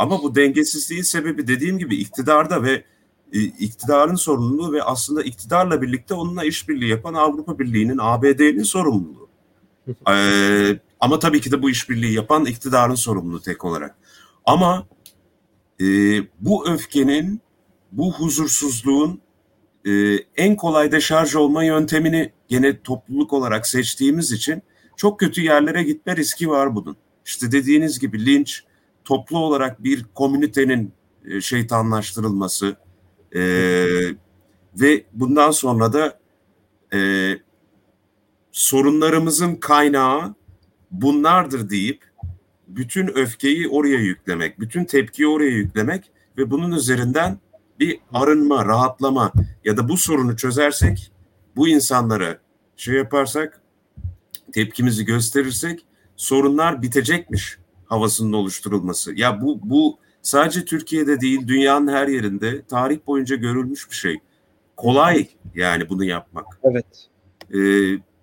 Ama 0.00 0.22
bu 0.22 0.34
dengesizliğin 0.34 1.02
sebebi 1.02 1.46
dediğim 1.46 1.78
gibi 1.78 1.96
iktidarda 1.96 2.62
ve 2.62 2.84
e, 3.32 3.40
iktidarın 3.42 4.14
sorumluluğu 4.14 4.72
ve 4.72 4.82
aslında 4.82 5.22
iktidarla 5.22 5.82
birlikte 5.82 6.14
onunla 6.14 6.44
işbirliği 6.44 6.90
yapan 6.90 7.14
Avrupa 7.14 7.58
Birliği'nin, 7.58 7.98
ABD'nin 8.00 8.62
sorumluluğu. 8.62 9.28
ee, 10.10 10.78
ama 11.00 11.18
tabii 11.18 11.40
ki 11.40 11.52
de 11.52 11.62
bu 11.62 11.70
işbirliği 11.70 12.12
yapan 12.12 12.44
iktidarın 12.44 12.94
sorumluluğu 12.94 13.40
tek 13.40 13.64
olarak. 13.64 13.96
Ama 14.44 14.86
e, 15.80 15.84
bu 16.40 16.68
öfkenin, 16.68 17.40
bu 17.92 18.12
huzursuzluğun 18.12 19.20
e, 19.86 19.92
en 20.36 20.56
kolay 20.56 20.92
deşarj 20.92 21.34
olma 21.34 21.64
yöntemini 21.64 22.32
gene 22.48 22.80
topluluk 22.82 23.32
olarak 23.32 23.66
seçtiğimiz 23.66 24.32
için 24.32 24.62
çok 24.96 25.20
kötü 25.20 25.40
yerlere 25.40 25.82
gitme 25.82 26.16
riski 26.16 26.48
var 26.48 26.74
bunun. 26.74 26.96
İşte 27.24 27.52
dediğiniz 27.52 27.98
gibi 27.98 28.26
linç, 28.26 28.64
toplu 29.10 29.38
olarak 29.38 29.84
bir 29.84 30.04
komünitenin 30.14 30.92
e, 31.24 31.40
şeytanlaştırılması, 31.40 32.76
e, 33.34 33.40
ve 34.74 35.04
bundan 35.12 35.50
sonra 35.50 35.92
da 35.92 36.20
e, 36.94 37.32
sorunlarımızın 38.52 39.54
kaynağı 39.54 40.34
bunlardır 40.90 41.70
deyip 41.70 42.04
bütün 42.68 43.06
öfkeyi 43.06 43.68
oraya 43.68 43.98
yüklemek, 43.98 44.60
bütün 44.60 44.84
tepkiyi 44.84 45.28
oraya 45.28 45.50
yüklemek 45.50 46.10
ve 46.38 46.50
bunun 46.50 46.72
üzerinden 46.72 47.38
bir 47.80 47.98
arınma, 48.12 48.66
rahatlama 48.66 49.32
ya 49.64 49.76
da 49.76 49.88
bu 49.88 49.96
sorunu 49.96 50.36
çözersek, 50.36 51.12
bu 51.56 51.68
insanlara 51.68 52.38
şey 52.76 52.94
yaparsak, 52.94 53.60
tepkimizi 54.52 55.04
gösterirsek 55.04 55.86
sorunlar 56.16 56.82
bitecekmiş 56.82 57.59
havasının 57.90 58.32
oluşturulması. 58.32 59.12
Ya 59.14 59.40
bu 59.42 59.60
bu 59.62 59.98
sadece 60.22 60.64
Türkiye'de 60.64 61.20
değil 61.20 61.48
dünyanın 61.48 61.88
her 61.88 62.08
yerinde 62.08 62.62
tarih 62.62 62.98
boyunca 63.06 63.36
görülmüş 63.36 63.90
bir 63.90 63.96
şey. 63.96 64.18
Kolay 64.76 65.28
yani 65.54 65.88
bunu 65.88 66.04
yapmak. 66.04 66.46
Evet. 66.62 66.86
Ee, 67.54 67.58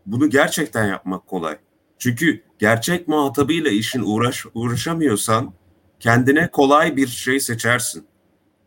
bunu 0.05 0.29
gerçekten 0.29 0.87
yapmak 0.87 1.27
kolay. 1.27 1.57
Çünkü 1.99 2.41
gerçek 2.59 3.07
muhatabıyla 3.07 3.71
işin 3.71 4.01
uğraş 4.05 4.45
uğraşamıyorsan 4.53 5.53
kendine 5.99 6.51
kolay 6.51 6.95
bir 6.95 7.07
şey 7.07 7.39
seçersin. 7.39 8.05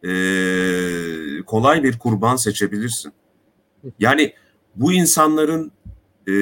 Ee, 0.05 1.43
kolay 1.47 1.83
bir 1.83 1.99
kurban 1.99 2.37
seçebilirsin. 2.37 3.13
Yani 3.99 4.35
bu 4.77 4.93
insanların 4.93 5.73
e, 6.29 6.33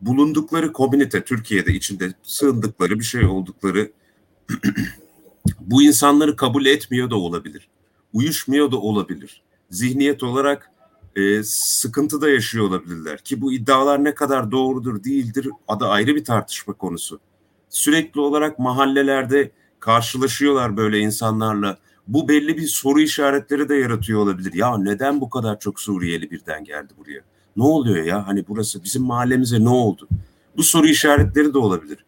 bulundukları 0.00 0.72
komünite 0.72 1.24
Türkiye'de 1.24 1.72
içinde 1.72 2.12
sığındıkları 2.22 2.98
bir 2.98 3.04
şey 3.04 3.24
oldukları 3.24 3.92
bu 5.60 5.82
insanları 5.82 6.36
kabul 6.36 6.66
etmiyor 6.66 7.10
da 7.10 7.16
olabilir. 7.16 7.68
Uyuşmuyor 8.12 8.70
da 8.70 8.76
olabilir. 8.76 9.42
Zihniyet 9.70 10.22
olarak 10.22 10.70
e, 11.16 11.42
sıkıntı 11.42 12.20
da 12.20 12.30
yaşıyor 12.30 12.64
olabilirler. 12.64 13.18
Ki 13.18 13.40
bu 13.40 13.52
iddialar 13.52 14.04
ne 14.04 14.14
kadar 14.14 14.50
doğrudur 14.50 15.04
değildir 15.04 15.48
adı 15.68 15.86
ayrı 15.86 16.16
bir 16.16 16.24
tartışma 16.24 16.74
konusu. 16.74 17.20
Sürekli 17.68 18.20
olarak 18.20 18.58
mahallelerde 18.58 19.50
karşılaşıyorlar 19.80 20.76
böyle 20.76 20.98
insanlarla. 20.98 21.78
Bu 22.08 22.28
belli 22.28 22.56
bir 22.56 22.66
soru 22.66 23.00
işaretleri 23.00 23.68
de 23.68 23.74
yaratıyor 23.74 24.20
olabilir. 24.20 24.54
Ya 24.54 24.78
neden 24.78 25.20
bu 25.20 25.30
kadar 25.30 25.60
çok 25.60 25.80
Suriyeli 25.80 26.30
birden 26.30 26.64
geldi 26.64 26.92
buraya? 26.98 27.20
Ne 27.60 27.64
oluyor 27.64 28.04
ya? 28.04 28.26
Hani 28.26 28.44
burası 28.48 28.84
bizim 28.84 29.02
mahallemize 29.02 29.64
ne 29.64 29.68
oldu? 29.68 30.08
Bu 30.56 30.62
soru 30.62 30.86
işaretleri 30.86 31.54
de 31.54 31.58
olabilir. 31.58 31.98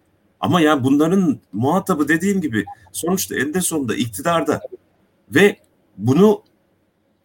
Ama 0.40 0.61
ya 0.61 0.85
bunların 0.85 1.38
muhatabı 1.52 2.09
dediğim 2.09 2.40
gibi 2.40 2.64
sonuçta 2.92 3.35
elde 3.35 3.61
sonunda 3.61 3.97
iktidarda 3.97 4.61
ve 5.30 5.56
bunu 5.99 6.42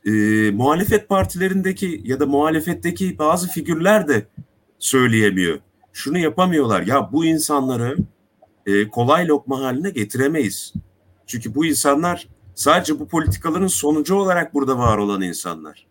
e, 0.05 0.11
muhalefet 0.51 1.09
partilerindeki 1.09 2.01
ya 2.05 2.19
da 2.19 2.25
muhalefetteki 2.25 3.19
bazı 3.19 3.47
figürler 3.47 4.07
de 4.07 4.27
söyleyemiyor. 4.79 5.59
Şunu 5.93 6.17
yapamıyorlar. 6.17 6.81
Ya 6.81 7.09
bu 7.11 7.25
insanları 7.25 7.97
e, 8.65 8.87
kolay 8.87 9.27
lokma 9.27 9.61
haline 9.61 9.89
getiremeyiz. 9.89 10.73
Çünkü 11.27 11.55
bu 11.55 11.65
insanlar 11.65 12.27
Sadece 12.57 12.99
bu 12.99 13.07
politikaların 13.07 13.67
sonucu 13.67 14.15
olarak 14.15 14.53
burada 14.53 14.77
var 14.77 14.97
olan 14.97 15.21
insanlar. 15.21 15.85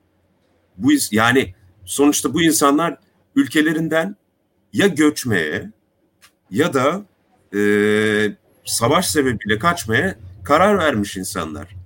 Bu 0.76 0.90
yani 1.10 1.54
sonuçta 1.86 2.34
bu 2.34 2.42
insanlar 2.42 2.98
ülkelerinden 3.36 4.16
ya 4.72 4.86
göçmeye 4.86 5.70
ya 6.50 6.74
da 6.74 7.06
e, 7.56 7.60
savaş 8.64 9.08
sebebiyle 9.08 9.58
kaçmaya 9.58 10.18
karar 10.44 10.78
vermiş 10.78 11.16
insanlar. 11.16 11.76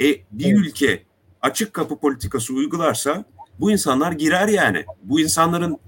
E 0.00 0.06
bir 0.32 0.56
ülke 0.56 1.02
açık 1.42 1.74
kapı 1.74 1.98
politikası 1.98 2.54
uygularsa 2.54 3.24
bu 3.60 3.70
insanlar 3.70 4.12
girer 4.12 4.48
yani. 4.48 4.84
Bu 5.02 5.20
insanların 5.20 5.78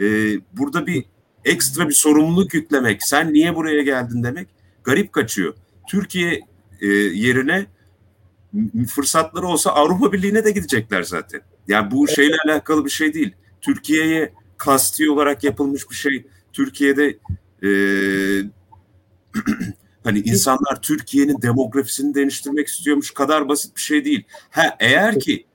e, 0.00 0.04
burada 0.52 0.86
bir 0.86 1.04
ekstra 1.44 1.88
bir 1.88 1.94
sorumluluk 1.94 2.54
yüklemek, 2.54 3.02
sen 3.02 3.32
niye 3.32 3.54
buraya 3.54 3.82
geldin 3.82 4.22
demek 4.22 4.48
garip 4.84 5.12
kaçıyor. 5.12 5.54
Türkiye 5.88 6.40
e, 6.80 6.86
yerine 6.86 7.66
fırsatları 8.88 9.46
olsa 9.46 9.70
Avrupa 9.70 10.12
Birliği'ne 10.12 10.44
de 10.44 10.50
gidecekler 10.50 11.02
zaten. 11.02 11.40
Yani 11.68 11.90
bu 11.90 12.08
şeyle 12.08 12.36
alakalı 12.46 12.84
bir 12.84 12.90
şey 12.90 13.14
değil. 13.14 13.34
Türkiye'ye 13.60 14.32
kasti 14.56 15.10
olarak 15.10 15.44
yapılmış 15.44 15.90
bir 15.90 15.94
şey. 15.94 16.26
Türkiye'de 16.52 17.18
e, 17.62 17.68
hani 20.04 20.18
insanlar 20.18 20.82
Türkiye'nin 20.82 21.42
demografisini 21.42 22.14
değiştirmek 22.14 22.68
istiyormuş 22.68 23.10
kadar 23.10 23.48
basit 23.48 23.76
bir 23.76 23.80
şey 23.80 24.04
değil. 24.04 24.24
Ha 24.50 24.76
eğer 24.80 25.20
ki 25.20 25.46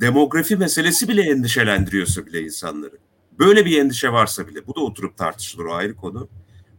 demografi 0.00 0.56
meselesi 0.56 1.08
bile 1.08 1.22
endişelendiriyorsa 1.22 2.26
bile 2.26 2.42
insanları. 2.42 2.98
Böyle 3.38 3.66
bir 3.66 3.78
endişe 3.78 4.12
varsa 4.12 4.48
bile 4.48 4.66
bu 4.66 4.74
da 4.74 4.80
oturup 4.80 5.16
tartışılır 5.16 5.64
o 5.64 5.74
ayrı 5.74 5.96
konu. 5.96 6.28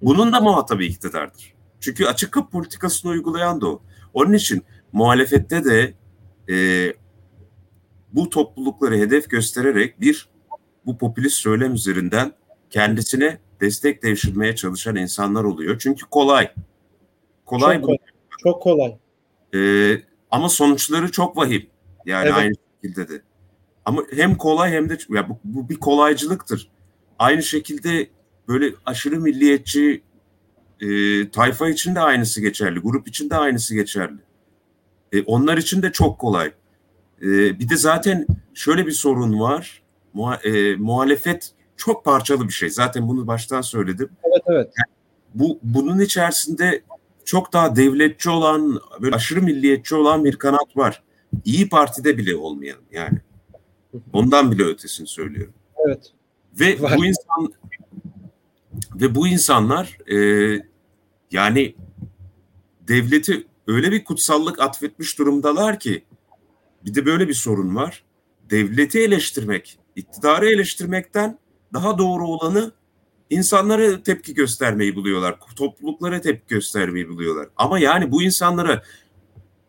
Bunun 0.01 0.33
da 0.33 0.39
muhatabı 0.39 0.83
iktidardır. 0.83 1.53
Çünkü 1.79 2.05
açık 2.05 2.31
kapı 2.31 2.49
politikasını 2.49 3.11
uygulayan 3.11 3.61
da 3.61 3.67
o. 3.67 3.81
Onun 4.13 4.33
için 4.33 4.63
muhalefette 4.91 5.63
de 5.63 5.93
e, 6.49 6.93
bu 8.13 8.29
toplulukları 8.29 8.97
hedef 8.97 9.29
göstererek 9.29 10.01
bir 10.01 10.29
bu 10.85 10.97
popülist 10.97 11.35
söylem 11.35 11.73
üzerinden 11.73 12.33
kendisine 12.69 13.37
destek 13.61 14.03
devşirmeye 14.03 14.55
çalışan 14.55 14.95
insanlar 14.95 15.43
oluyor. 15.43 15.79
Çünkü 15.79 16.05
kolay. 16.05 16.51
Kolay 17.45 17.75
çok 17.75 17.85
kolay. 17.85 17.97
Çok 18.43 18.61
kolay. 18.61 18.97
Ee, 19.55 20.01
ama 20.31 20.49
sonuçları 20.49 21.11
çok 21.11 21.37
vahim. 21.37 21.67
Yani 22.05 22.25
evet. 22.25 22.37
aynı 22.37 22.53
şekilde 22.81 23.09
de. 23.09 23.21
Ama 23.85 24.01
hem 24.11 24.35
kolay 24.35 24.71
hem 24.71 24.89
de 24.89 24.97
ya 25.09 25.29
bu, 25.29 25.39
bu 25.43 25.69
bir 25.69 25.75
kolaycılıktır. 25.75 26.71
Aynı 27.19 27.43
şekilde 27.43 28.07
böyle 28.47 28.75
aşırı 28.85 29.19
milliyetçi 29.19 30.01
e, 30.79 31.29
tayfa 31.29 31.69
için 31.69 31.95
de 31.95 31.99
aynısı 31.99 32.41
geçerli. 32.41 32.79
Grup 32.79 33.07
için 33.07 33.29
de 33.29 33.35
aynısı 33.35 33.75
geçerli. 33.75 34.17
E, 35.11 35.21
onlar 35.21 35.57
için 35.57 35.81
de 35.81 35.91
çok 35.91 36.19
kolay. 36.19 36.51
E, 37.21 37.59
bir 37.59 37.69
de 37.69 37.75
zaten 37.77 38.27
şöyle 38.53 38.85
bir 38.85 38.91
sorun 38.91 39.39
var. 39.39 39.83
Muha, 40.13 40.35
e, 40.35 40.75
muhalefet 40.75 41.51
çok 41.77 42.05
parçalı 42.05 42.47
bir 42.47 42.53
şey. 42.53 42.69
Zaten 42.69 43.07
bunu 43.07 43.27
baştan 43.27 43.61
söyledim. 43.61 44.09
Evet 44.23 44.43
evet. 44.47 44.71
Yani 44.77 44.95
bu 45.33 45.59
bunun 45.63 45.99
içerisinde 45.99 46.83
çok 47.25 47.53
daha 47.53 47.75
devletçi 47.75 48.29
olan, 48.29 48.79
böyle 49.01 49.15
aşırı 49.15 49.41
milliyetçi 49.41 49.95
olan 49.95 50.23
bir 50.23 50.35
kanat 50.35 50.77
var. 50.77 51.03
İyi 51.45 51.69
Parti'de 51.69 52.17
bile 52.17 52.35
olmayan 52.35 52.79
yani. 52.91 53.17
Ondan 54.13 54.51
bile 54.51 54.63
ötesini 54.63 55.07
söylüyorum. 55.07 55.53
Evet. 55.87 56.11
Ve 56.59 56.81
var. 56.81 56.97
bu 56.97 57.05
insan 57.05 57.53
ve 58.95 59.15
bu 59.15 59.27
insanlar 59.27 59.97
e, 60.11 60.17
yani 61.31 61.75
devleti 62.87 63.47
öyle 63.67 63.91
bir 63.91 64.03
kutsallık 64.03 64.59
atfetmiş 64.61 65.19
durumdalar 65.19 65.79
ki 65.79 66.03
bir 66.85 66.95
de 66.95 67.05
böyle 67.05 67.27
bir 67.27 67.33
sorun 67.33 67.75
var. 67.75 68.03
Devleti 68.49 68.99
eleştirmek, 68.99 69.79
iktidarı 69.95 70.49
eleştirmekten 70.49 71.39
daha 71.73 71.97
doğru 71.97 72.27
olanı 72.27 72.71
insanlara 73.29 74.03
tepki 74.03 74.33
göstermeyi 74.33 74.95
buluyorlar. 74.95 75.35
Topluluklara 75.55 76.21
tepki 76.21 76.55
göstermeyi 76.55 77.09
buluyorlar. 77.09 77.47
Ama 77.57 77.79
yani 77.79 78.11
bu 78.11 78.23
insanlara 78.23 78.83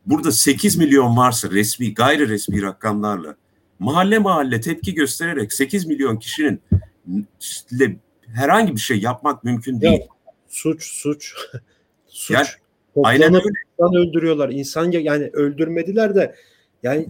burada 0.07 0.33
8 0.33 0.77
milyon 0.77 1.17
varsa 1.17 1.51
resmi, 1.51 1.95
gayri 1.95 2.29
resmi 2.29 2.62
rakamlarla 2.62 3.37
mahalle 3.79 4.19
mahalle 4.19 4.61
tepki 4.61 4.95
göstererek 4.95 5.53
8 5.53 5.87
milyon 5.87 6.17
kişinin 6.17 6.61
herhangi 8.27 8.75
bir 8.75 8.81
şey 8.81 8.99
yapmak 8.99 9.45
mümkün 9.45 9.81
değil. 9.81 10.01
Ya, 10.01 10.07
suç, 10.49 10.85
suç. 10.85 11.35
suç. 12.07 12.35
Yani, 12.35 12.47
aynen 13.03 13.35
öyle. 13.35 13.49
İnsan 13.79 13.95
öldürüyorlar. 13.95 14.49
İnsan 14.49 14.91
yani 14.91 15.31
öldürmediler 15.33 16.15
de 16.15 16.35
yani 16.85 17.07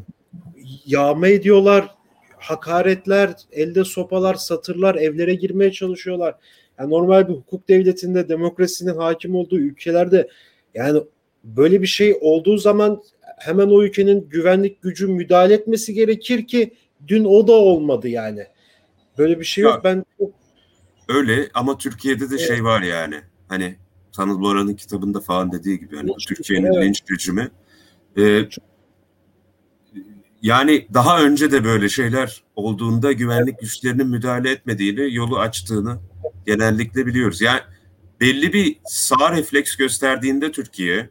yağma 0.87 1.29
ediyorlar, 1.29 1.95
hakaretler, 2.37 3.35
elde 3.53 3.85
sopalar, 3.85 4.35
satırlar, 4.35 4.95
evlere 4.95 5.35
girmeye 5.35 5.73
çalışıyorlar. 5.73 6.35
Yani 6.79 6.91
normal 6.91 7.29
bir 7.29 7.35
hukuk 7.35 7.69
devletinde 7.69 8.29
demokrasinin 8.29 8.97
hakim 8.97 9.35
olduğu 9.35 9.59
ülkelerde 9.59 10.29
yani 10.75 11.01
böyle 11.45 11.83
bir 11.83 11.87
şey 11.87 12.19
olduğu 12.21 12.59
zaman 12.59 13.03
hemen 13.39 13.67
o 13.67 13.83
ülkenin 13.83 14.29
güvenlik 14.29 14.83
gücü 14.83 15.07
müdahale 15.07 15.55
etmesi 15.55 15.95
gerekir 15.95 16.47
ki 16.47 16.75
dün 17.09 17.25
o 17.25 17.47
da 17.47 17.53
olmadı 17.53 18.09
yani. 18.09 18.47
Böyle 19.19 19.41
bir 19.41 19.45
şey 19.45 19.65
yok. 19.65 19.75
Ya, 19.75 19.85
ben 19.85 20.05
çok... 20.19 20.31
öyle 21.09 21.49
ama 21.55 21.79
Türkiye'de 21.79 22.31
de 22.31 22.35
evet. 22.39 22.49
şey 22.49 22.65
var 22.65 22.83
yani. 22.83 23.17
Hani 23.49 23.77
Tanıl 24.13 24.41
Bora'nın 24.41 24.75
kitabında 24.75 25.21
falan 25.21 25.53
dediği 25.53 25.81
gibi 25.81 25.97
yani 25.97 26.11
Türkiye'nin 26.29 26.67
evet. 26.67 26.85
linç 26.85 27.03
rejimi. 27.11 27.51
Ee, 28.17 28.49
yani 30.45 30.89
daha 30.95 31.23
önce 31.23 31.53
de 31.53 31.65
böyle 31.65 31.89
şeyler 31.89 32.43
olduğunda 32.57 33.13
güvenlik 33.13 33.61
güçlerinin 33.61 34.07
müdahale 34.07 34.51
etmediğini, 34.51 35.15
yolu 35.15 35.39
açtığını 35.39 35.99
genellikle 36.47 37.07
biliyoruz. 37.07 37.41
Yani 37.41 37.61
belli 38.21 38.53
bir 38.53 38.77
sağ 38.85 39.33
refleks 39.33 39.77
gösterdiğinde 39.77 40.53
Türkiye 40.53 41.11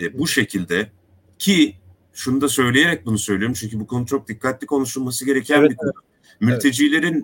e, 0.00 0.18
bu 0.18 0.26
şekilde 0.26 0.90
ki 1.38 1.76
şunu 2.12 2.40
da 2.40 2.48
söyleyerek 2.48 3.06
bunu 3.06 3.18
söylüyorum 3.18 3.56
çünkü 3.60 3.80
bu 3.80 3.86
konu 3.86 4.06
çok 4.06 4.28
dikkatli 4.28 4.66
konuşulması 4.66 5.24
gereken 5.24 5.60
evet, 5.60 5.70
bir 5.70 5.76
konu. 5.76 5.92
Mültecilerin 6.40 7.22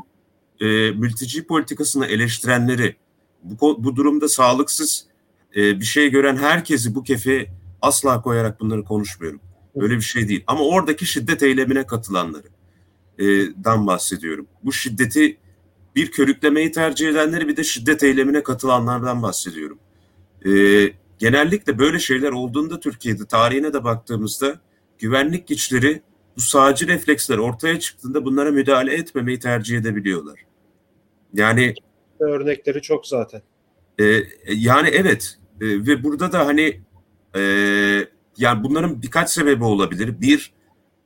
e, 0.61 0.66
mülteci 0.90 1.46
politikasını 1.46 2.07
eleştirenleri 2.07 2.96
bu, 3.42 3.85
bu 3.85 3.96
durumda 3.96 4.29
sağlıksız 4.29 5.07
e, 5.57 5.81
bir 5.81 5.85
şey 5.85 6.11
gören 6.11 6.37
herkesi 6.37 6.94
bu 6.94 7.03
kefe 7.03 7.46
asla 7.83 8.22
koyarak 8.22 8.61
bunları 8.61 8.85
konuşmuyorum. 8.85 9.40
Öyle 9.76 9.96
bir 9.96 10.00
şey 10.00 10.28
değil. 10.28 10.44
Ama 10.46 10.64
oradaki 10.64 11.06
şiddet 11.06 11.42
eylemine 11.42 11.87
katılanları 11.87 12.46
e, 13.18 13.24
dan 13.64 13.87
bahsediyorum. 13.87 14.46
Bu 14.64 14.72
şiddeti 14.72 15.37
bir 15.96 16.11
körüklemeyi 16.11 16.72
tercih 16.72 17.09
edenleri 17.09 17.48
bir 17.48 17.56
de 17.56 17.64
şiddet 17.64 18.02
eylemine 18.02 18.42
katılanlardan 18.42 19.22
bahsediyorum. 19.22 19.78
E, 20.46 20.50
genellikle 21.18 21.78
böyle 21.78 21.98
şeyler 21.98 22.30
olduğunda 22.33 22.80
Türkiye'de 22.80 23.26
tarihine 23.26 23.72
de 23.72 23.85
baktığımızda 23.85 24.61
güvenlik 24.98 25.48
güçleri 25.48 26.02
bu 26.37 26.40
sağcı 26.40 26.88
refleksler 26.88 27.38
ortaya 27.38 27.80
çıktığında 27.80 28.24
bunlara 28.24 28.50
müdahale 28.50 28.94
etmemeyi 28.94 29.38
tercih 29.38 29.78
edebiliyorlar. 29.78 30.40
Yani 31.35 31.74
örnekleri 32.20 32.83
çok 32.83 33.06
zaten. 33.06 33.42
E, 34.00 34.04
yani 34.48 34.88
evet 34.88 35.38
e, 35.61 35.66
ve 35.66 36.04
burada 36.04 36.33
da 36.33 36.46
hani 36.46 36.80
e, 37.37 37.42
yani 38.40 38.64
bunların 38.64 39.03
birkaç 39.03 39.31
sebebi 39.31 39.64
olabilir. 39.64 40.20
Bir, 40.20 40.53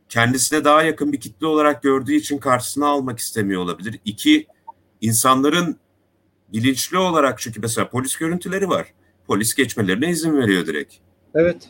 kendisine 0.09 0.65
daha 0.65 0.83
yakın 0.83 1.13
bir 1.13 1.21
kitle 1.21 1.47
olarak 1.47 1.83
gördüğü 1.83 2.15
için 2.15 2.39
karşısına 2.39 2.87
almak 2.87 3.19
istemiyor 3.19 3.63
olabilir. 3.63 4.01
İki, 4.05 4.47
insanların 5.01 5.77
bilinçli 6.53 6.99
olarak 6.99 7.39
çünkü 7.39 7.61
mesela 7.61 7.89
polis 7.89 8.17
görüntüleri 8.17 8.69
var. 8.69 8.87
Polis 9.27 9.55
geçmelerine 9.55 10.11
izin 10.11 10.37
veriyor 10.37 10.67
direkt. 10.67 10.95
Evet. 11.35 11.69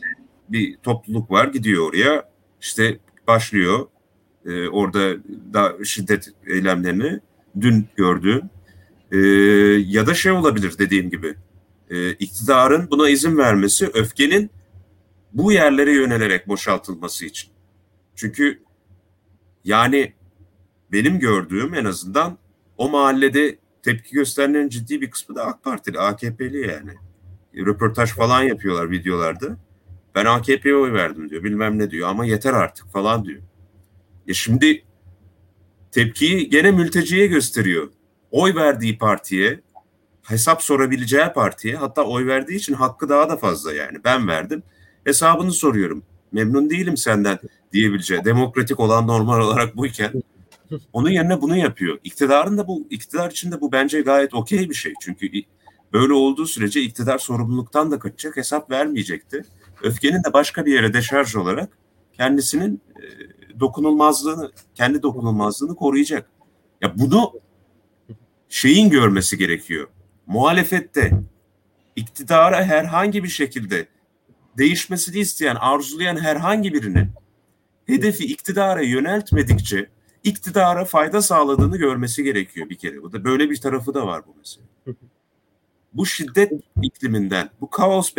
Bir 0.49 0.77
topluluk 0.77 1.31
var 1.31 1.47
gidiyor 1.47 1.89
oraya 1.89 2.29
işte 2.61 2.99
başlıyor 3.27 3.87
e, 4.45 4.67
orada 4.67 5.17
da 5.53 5.85
şiddet 5.85 6.29
eylemlerini 6.47 7.19
dün 7.61 7.85
gördüğüm 7.95 8.41
e, 9.11 9.17
ya 9.87 10.07
da 10.07 10.13
şey 10.13 10.31
olabilir 10.31 10.75
dediğim 10.79 11.09
gibi 11.09 11.35
e, 11.89 12.11
iktidarın 12.11 12.87
buna 12.91 13.09
izin 13.09 13.37
vermesi 13.37 13.89
öfkenin 13.93 14.51
bu 15.35 15.51
yerlere 15.51 15.91
yönelerek 15.91 16.47
boşaltılması 16.47 17.25
için. 17.25 17.51
Çünkü 18.15 18.63
yani 19.63 20.13
benim 20.91 21.19
gördüğüm 21.19 21.73
en 21.73 21.85
azından 21.85 22.37
o 22.77 22.89
mahallede 22.89 23.57
tepki 23.83 24.11
gösterenlerin 24.11 24.69
ciddi 24.69 25.01
bir 25.01 25.11
kısmı 25.11 25.35
da 25.35 25.45
AK 25.45 25.63
Partili, 25.63 25.99
AKP'li 25.99 26.67
yani. 26.67 26.91
Röportaj 27.55 28.09
falan 28.09 28.41
yapıyorlar 28.41 28.91
videolarda. 28.91 29.57
Ben 30.15 30.25
AKP'ye 30.25 30.75
oy 30.75 30.93
verdim 30.93 31.29
diyor. 31.29 31.43
Bilmem 31.43 31.79
ne 31.79 31.91
diyor 31.91 32.09
ama 32.09 32.25
yeter 32.25 32.53
artık 32.53 32.91
falan 32.91 33.25
diyor. 33.25 33.41
Ya 34.27 34.33
şimdi 34.33 34.83
tepkiyi 35.91 36.49
gene 36.49 36.71
mülteciye 36.71 37.27
gösteriyor. 37.27 37.89
Oy 38.31 38.55
verdiği 38.55 38.97
partiye, 38.97 39.59
hesap 40.23 40.63
sorabileceği 40.63 41.33
partiye 41.35 41.75
hatta 41.75 42.03
oy 42.03 42.27
verdiği 42.27 42.55
için 42.55 42.73
hakkı 42.73 43.09
daha 43.09 43.29
da 43.29 43.37
fazla 43.37 43.73
yani. 43.73 44.03
Ben 44.03 44.27
verdim 44.27 44.63
hesabını 45.05 45.51
soruyorum. 45.51 46.03
Memnun 46.31 46.69
değilim 46.69 46.97
senden 46.97 47.39
diyebileceği. 47.73 48.25
Demokratik 48.25 48.79
olan 48.79 49.07
normal 49.07 49.39
olarak 49.39 49.77
buyken 49.77 50.13
onun 50.93 51.09
yerine 51.09 51.41
bunu 51.41 51.57
yapıyor. 51.57 51.99
İktidarın 52.03 52.57
da 52.57 52.67
bu 52.67 52.87
iktidar 52.89 53.31
için 53.31 53.51
de 53.51 53.61
bu 53.61 53.71
bence 53.71 54.01
gayet 54.01 54.33
okey 54.33 54.69
bir 54.69 54.75
şey. 54.75 54.93
Çünkü 55.01 55.27
böyle 55.93 56.13
olduğu 56.13 56.45
sürece 56.45 56.81
iktidar 56.81 57.17
sorumluluktan 57.17 57.91
da 57.91 57.99
kaçacak, 57.99 58.37
hesap 58.37 58.71
vermeyecekti. 58.71 59.45
Öfkenin 59.83 60.23
de 60.23 60.33
başka 60.33 60.65
bir 60.65 60.73
yere 60.73 60.93
deşarj 60.93 61.35
olarak 61.35 61.77
kendisinin 62.13 62.81
e, 62.95 63.03
dokunulmazlığını, 63.59 64.51
kendi 64.75 65.03
dokunulmazlığını 65.03 65.75
koruyacak. 65.75 66.29
Ya 66.81 66.99
bunu 66.99 67.31
şeyin 68.49 68.89
görmesi 68.89 69.37
gerekiyor. 69.37 69.87
Muhalefette 70.27 71.11
iktidara 71.95 72.63
herhangi 72.63 73.23
bir 73.23 73.29
şekilde 73.29 73.87
değişmesini 74.57 75.19
isteyen, 75.19 75.55
arzulayan 75.55 76.17
herhangi 76.17 76.73
birinin 76.73 77.09
hedefi 77.85 78.25
iktidara 78.25 78.81
yöneltmedikçe 78.81 79.89
iktidara 80.23 80.85
fayda 80.85 81.21
sağladığını 81.21 81.77
görmesi 81.77 82.23
gerekiyor 82.23 82.69
bir 82.69 82.77
kere. 82.77 83.03
Bu 83.03 83.13
da 83.13 83.23
böyle 83.23 83.49
bir 83.49 83.61
tarafı 83.61 83.93
da 83.93 84.07
var 84.07 84.23
bu 84.27 84.35
mesele. 84.37 84.65
Bu 85.93 86.05
şiddet 86.05 86.51
ikliminden, 86.81 87.49
bu 87.61 87.69
kaos 87.69 88.13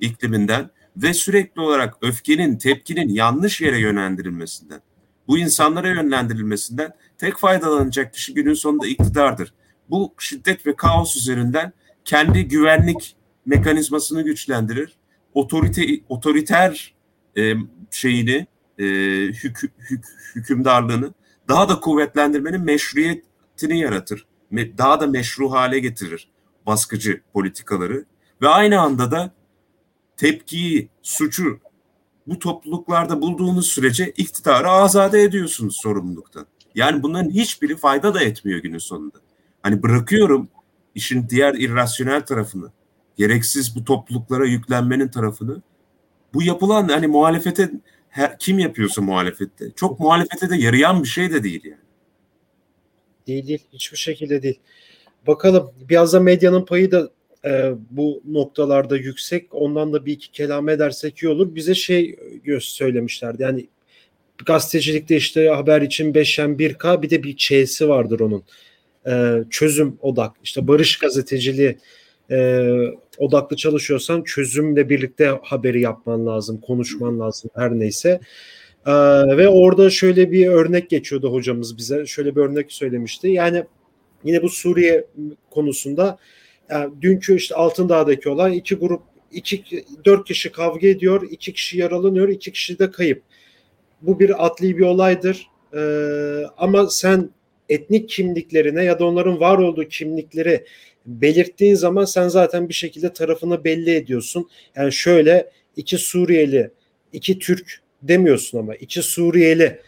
ikliminden 0.00 0.70
ve 0.96 1.14
sürekli 1.14 1.60
olarak 1.60 1.96
öfkenin, 2.02 2.58
tepkinin 2.58 3.08
yanlış 3.08 3.60
yere 3.60 3.78
yönlendirilmesinden, 3.78 4.80
bu 5.28 5.38
insanlara 5.38 5.88
yönlendirilmesinden 5.88 6.92
tek 7.18 7.38
faydalanacak 7.38 8.14
kişi 8.14 8.34
günün 8.34 8.54
sonunda 8.54 8.86
iktidardır. 8.86 9.54
Bu 9.90 10.14
şiddet 10.18 10.66
ve 10.66 10.76
kaos 10.76 11.16
üzerinden 11.16 11.72
kendi 12.04 12.48
güvenlik 12.48 13.16
mekanizmasını 13.46 14.22
güçlendirir. 14.22 14.96
Otorite 15.34 16.00
otoriter 16.08 16.94
e, 17.36 17.54
şeyini 17.90 18.46
e, 18.78 18.84
hük, 19.26 19.62
hük, 19.62 20.04
hükümdarlığını 20.34 21.14
daha 21.48 21.68
da 21.68 21.80
kuvvetlendirmenin 21.80 22.60
meşruiyetini 22.60 23.78
yaratır. 23.78 24.26
Daha 24.52 25.00
da 25.00 25.06
meşru 25.06 25.50
hale 25.50 25.78
getirir 25.78 26.28
baskıcı 26.66 27.20
politikaları 27.32 28.04
ve 28.42 28.48
aynı 28.48 28.80
anda 28.80 29.10
da 29.10 29.34
tepkiyi, 30.16 30.88
suçu 31.02 31.60
bu 32.26 32.38
topluluklarda 32.38 33.20
bulduğunuz 33.20 33.66
sürece 33.66 34.12
iktidarı 34.16 34.68
azade 34.68 35.22
ediyorsunuz 35.22 35.76
sorumluluktan. 35.82 36.46
Yani 36.74 37.02
bunların 37.02 37.30
hiçbiri 37.30 37.76
fayda 37.76 38.14
da 38.14 38.20
etmiyor 38.20 38.62
günün 38.62 38.78
sonunda. 38.78 39.18
Hani 39.62 39.82
bırakıyorum 39.82 40.48
işin 40.94 41.28
diğer 41.28 41.54
irrasyonel 41.54 42.26
tarafını, 42.26 42.72
gereksiz 43.16 43.76
bu 43.76 43.84
topluluklara 43.84 44.46
yüklenmenin 44.46 45.08
tarafını. 45.08 45.62
Bu 46.34 46.42
yapılan 46.42 46.88
hani 46.88 47.06
muhalefete 47.06 47.70
her, 48.08 48.38
kim 48.38 48.58
yapıyorsa 48.58 49.02
muhalefette 49.02 49.70
çok 49.76 50.00
muhalefete 50.00 50.50
de 50.50 50.56
yarayan 50.56 51.02
bir 51.02 51.08
şey 51.08 51.32
de 51.32 51.42
değil 51.42 51.64
yani. 51.64 51.82
Değil 53.26 53.46
değil 53.46 53.64
hiçbir 53.72 53.96
şekilde 53.96 54.42
değil. 54.42 54.60
Bakalım 55.26 55.72
biraz 55.88 56.12
da 56.12 56.20
medyanın 56.20 56.64
payı 56.64 56.90
da 56.90 57.10
e, 57.44 57.72
bu 57.90 58.22
noktalarda 58.28 58.96
yüksek. 58.96 59.54
Ondan 59.54 59.92
da 59.92 60.06
bir 60.06 60.12
iki 60.12 60.30
kelam 60.30 60.68
edersek 60.68 61.22
iyi 61.22 61.28
olur. 61.28 61.54
Bize 61.54 61.74
şey 61.74 62.16
göz 62.44 62.64
söylemişlerdi. 62.64 63.42
Yani 63.42 63.68
gazetecilikte 64.46 65.16
işte 65.16 65.48
haber 65.48 65.82
için 65.82 66.12
5'en 66.12 66.50
1K 66.50 67.02
bir 67.02 67.10
de 67.10 67.22
bir 67.22 67.36
Ç'si 67.36 67.88
vardır 67.88 68.20
onun. 68.20 68.44
E, 69.06 69.44
çözüm 69.50 69.98
odak. 70.00 70.36
İşte 70.44 70.68
barış 70.68 70.98
gazeteciliği 70.98 71.78
e, 72.30 72.68
odaklı 73.18 73.56
çalışıyorsan 73.56 74.22
çözümle 74.22 74.88
birlikte 74.88 75.38
haberi 75.42 75.80
yapman 75.80 76.26
lazım, 76.26 76.60
konuşman 76.60 77.20
lazım 77.20 77.50
her 77.54 77.70
neyse. 77.72 78.20
E, 78.86 78.92
ve 79.36 79.48
orada 79.48 79.90
şöyle 79.90 80.30
bir 80.32 80.46
örnek 80.46 80.90
geçiyordu 80.90 81.32
hocamız 81.32 81.78
bize. 81.78 82.06
Şöyle 82.06 82.36
bir 82.36 82.40
örnek 82.40 82.72
söylemişti. 82.72 83.28
Yani 83.28 83.64
yine 84.24 84.42
bu 84.42 84.48
Suriye 84.48 85.06
konusunda 85.50 86.18
yani 86.70 86.92
dünkü 87.02 87.36
işte 87.36 87.54
Altındağ'daki 87.54 88.28
olay 88.28 88.56
iki 88.56 88.74
grup 88.74 89.02
iki 89.32 89.84
dört 90.04 90.24
kişi 90.24 90.52
kavga 90.52 90.86
ediyor, 90.86 91.28
iki 91.30 91.52
kişi 91.52 91.78
yaralanıyor, 91.78 92.28
iki 92.28 92.52
kişi 92.52 92.78
de 92.78 92.90
kayıp. 92.90 93.22
Bu 94.02 94.20
bir 94.20 94.46
atli 94.46 94.78
bir 94.78 94.82
olaydır. 94.82 95.46
Ee, 95.74 96.42
ama 96.56 96.86
sen 96.86 97.30
etnik 97.68 98.08
kimliklerine 98.08 98.84
ya 98.84 98.98
da 98.98 99.04
onların 99.04 99.40
var 99.40 99.58
olduğu 99.58 99.88
kimlikleri 99.88 100.64
belirttiğin 101.06 101.74
zaman 101.74 102.04
sen 102.04 102.28
zaten 102.28 102.68
bir 102.68 102.74
şekilde 102.74 103.12
tarafını 103.12 103.64
belli 103.64 103.94
ediyorsun. 103.94 104.48
Yani 104.76 104.92
şöyle 104.92 105.50
iki 105.76 105.98
Suriyeli, 105.98 106.70
iki 107.12 107.38
Türk 107.38 107.80
demiyorsun 108.02 108.58
ama 108.58 108.74
iki 108.74 109.02
Suriyeli 109.02 109.78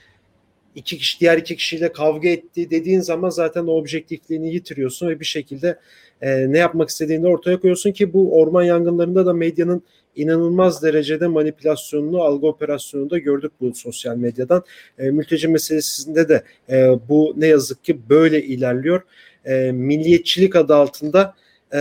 iki 0.74 0.98
kişi 0.98 1.20
diğer 1.20 1.38
iki 1.38 1.56
kişiyle 1.56 1.92
kavga 1.92 2.28
etti 2.28 2.70
dediğin 2.70 3.00
zaman 3.00 3.28
zaten 3.28 3.66
o 3.66 3.72
objektifliğini 3.72 4.54
yitiriyorsun 4.54 5.08
ve 5.08 5.20
bir 5.20 5.24
şekilde 5.24 5.78
e, 6.22 6.52
ne 6.52 6.58
yapmak 6.58 6.88
istediğini 6.88 7.26
ortaya 7.26 7.60
koyuyorsun 7.60 7.92
ki 7.92 8.12
bu 8.12 8.40
orman 8.40 8.62
yangınlarında 8.62 9.26
da 9.26 9.32
medyanın 9.32 9.82
inanılmaz 10.16 10.82
derecede 10.82 11.26
manipülasyonunu, 11.26 12.22
algı 12.22 12.46
operasyonunu 12.46 13.10
da 13.10 13.18
gördük 13.18 13.52
bu 13.60 13.74
sosyal 13.74 14.16
medyadan. 14.16 14.62
E, 14.98 15.10
mülteci 15.10 15.48
meselesinde 15.48 16.28
de 16.28 16.42
e, 16.68 16.88
bu 17.08 17.34
ne 17.36 17.46
yazık 17.46 17.84
ki 17.84 18.08
böyle 18.08 18.42
ilerliyor. 18.42 19.02
E, 19.44 19.72
milliyetçilik 19.72 20.56
adı 20.56 20.74
altında 20.74 21.34
e, 21.74 21.78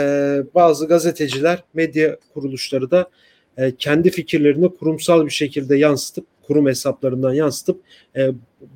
bazı 0.55 0.87
gazeteciler, 0.87 1.63
medya 1.73 2.17
kuruluşları 2.33 2.91
da 2.91 3.09
e, 3.57 3.75
kendi 3.75 4.11
fikirlerini 4.11 4.75
kurumsal 4.75 5.25
bir 5.25 5.31
şekilde 5.31 5.77
yansıtıp 5.77 6.25
kurum 6.43 6.67
hesaplarından 6.67 7.33
yansıtıp 7.33 7.81
e, 8.15 8.31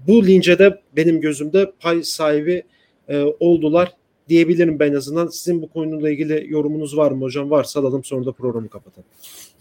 bu 0.08 0.28
lince 0.28 0.60
de 0.60 0.82
benim 0.96 1.22
gözümde 1.22 1.72
pay 1.80 2.04
sahibi 2.04 2.64
e, 3.08 3.24
oldular 3.40 3.94
diyebilirim 4.30 4.80
ben 4.80 4.92
en 4.92 4.96
azından. 4.96 5.28
Sizin 5.28 5.62
bu 5.62 5.70
konuyla 5.70 6.10
ilgili 6.10 6.46
yorumunuz 6.50 6.98
var 6.98 7.12
mı 7.12 7.22
hocam? 7.22 7.50
Varsa 7.50 7.80
alalım 7.80 8.04
sonra 8.04 8.26
da 8.26 8.32
programı 8.32 8.70
kapatalım. 8.70 9.10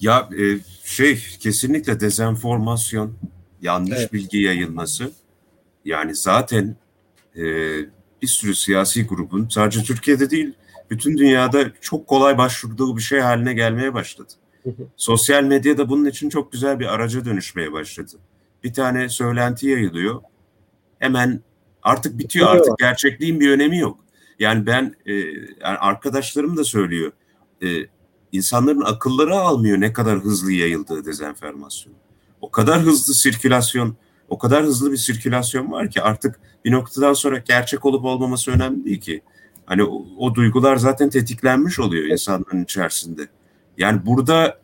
Ya 0.01 0.29
e, 0.39 0.45
şey 0.85 1.19
kesinlikle 1.41 2.01
dezenformasyon, 2.01 3.15
yanlış 3.63 3.99
evet. 3.99 4.13
bilgi 4.13 4.39
yayılması. 4.39 5.11
Yani 5.85 6.15
zaten 6.15 6.77
e, 7.37 7.45
bir 8.23 8.27
sürü 8.27 8.55
siyasi 8.55 9.07
grubun 9.07 9.49
sadece 9.49 9.83
Türkiye'de 9.83 10.31
değil 10.31 10.55
bütün 10.91 11.19
dünyada 11.19 11.73
çok 11.81 12.07
kolay 12.07 12.39
başvurduğu 12.39 12.97
bir 12.97 13.03
şey 13.03 13.21
haline 13.21 13.55
gelmeye 13.55 13.95
başladı. 13.95 14.33
Sosyal 14.97 15.43
medya 15.43 15.79
da 15.79 15.89
bunun 15.89 16.05
için 16.05 16.29
çok 16.29 16.53
güzel 16.53 16.81
bir 16.81 16.87
araca 16.87 17.25
dönüşmeye 17.25 17.73
başladı. 17.73 18.17
Bir 18.65 18.73
tane 18.73 19.09
söylenti 19.09 19.69
yayılıyor. 19.69 20.23
Hemen 20.99 21.41
artık 21.83 22.19
bitiyor 22.19 22.49
artık 22.49 22.79
gerçekliğin 22.79 23.41
bir 23.41 23.51
önemi 23.51 23.79
yok. 23.79 23.99
Yani 24.39 24.67
ben 24.67 24.95
e, 25.07 25.13
yani 25.15 25.79
arkadaşlarım 25.79 26.57
da 26.57 26.65
söylüyor. 26.65 27.13
E, 27.63 27.67
insanların 28.33 28.81
akılları 28.81 29.35
almıyor 29.35 29.81
ne 29.81 29.93
kadar 29.93 30.19
hızlı 30.19 30.53
yayıldığı 30.53 31.05
dezenformasyon. 31.05 31.95
O 32.41 32.51
kadar 32.51 32.81
hızlı 32.81 33.15
sirkülasyon, 33.15 33.97
o 34.29 34.39
kadar 34.39 34.65
hızlı 34.65 34.93
bir 34.93 34.97
sirkülasyon 34.97 35.73
var 35.73 35.91
ki 35.91 36.03
artık 36.03 36.41
bir 36.65 36.73
noktadan 36.73 37.13
sonra 37.13 37.39
gerçek 37.39 37.85
olup 37.85 38.05
olmaması 38.05 38.51
önemli 38.51 38.85
değil 38.85 39.01
ki. 39.01 39.23
Hani 39.67 39.85
o, 39.85 40.07
o 40.19 40.35
duygular 40.35 40.77
zaten 40.77 41.11
tetiklenmiş 41.11 41.79
oluyor 41.79 42.05
insanların 42.05 42.65
içerisinde. 42.65 43.29
Yani 43.79 44.07
burada 44.07 44.61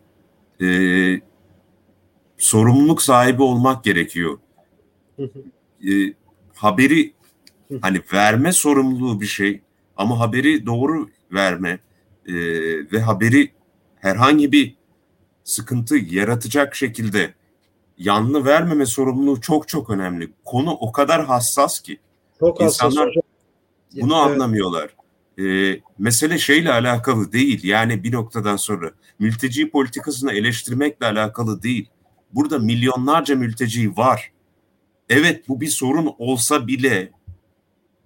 e, 0.63 0.67
sorumluluk 2.39 3.03
sahibi 3.03 3.43
olmak 3.43 3.85
gerekiyor. 3.85 4.39
E, 5.89 5.91
haberi 6.55 7.15
hani 7.81 8.03
verme 8.13 8.53
sorumluluğu 8.53 9.21
bir 9.21 9.27
şey 9.27 9.63
ama 9.97 10.21
haberi 10.21 10.67
doğru 10.67 11.11
verme 11.33 11.79
e, 12.27 12.35
ve 12.93 13.01
haberi 13.01 13.53
herhangi 13.97 14.53
bir 14.53 14.75
sıkıntı 15.45 15.97
yaratacak 15.97 16.75
şekilde 16.75 17.35
yanlı 18.05 18.45
vermeme 18.45 18.87
sorumluluğu 18.87 19.41
çok 19.41 19.69
çok 19.69 19.91
önemli. 19.91 20.33
Konu 20.45 20.71
o 20.71 20.93
kadar 20.93 21.25
hassas 21.25 21.81
ki. 21.81 22.01
Çok 22.39 22.61
İnsanlar 22.61 23.07
hassas 23.07 23.23
bunu 24.01 24.15
evet. 24.15 24.25
anlamıyorlar. 24.27 24.97
Ee, 25.39 25.81
mesele 25.99 26.39
şeyle 26.39 26.73
alakalı 26.73 27.33
değil. 27.33 27.65
Yani 27.65 28.05
bir 28.05 28.13
noktadan 28.13 28.57
sonra 28.57 28.91
mülteci 29.19 29.71
politikasını 29.71 30.33
eleştirmekle 30.33 31.07
alakalı 31.07 31.63
değil. 31.63 31.89
Burada 32.33 32.59
milyonlarca 32.59 33.37
mülteci 33.37 33.97
var. 33.97 34.33
Evet 35.09 35.49
bu 35.49 35.61
bir 35.61 35.67
sorun 35.67 36.15
olsa 36.19 36.67
bile 36.67 37.13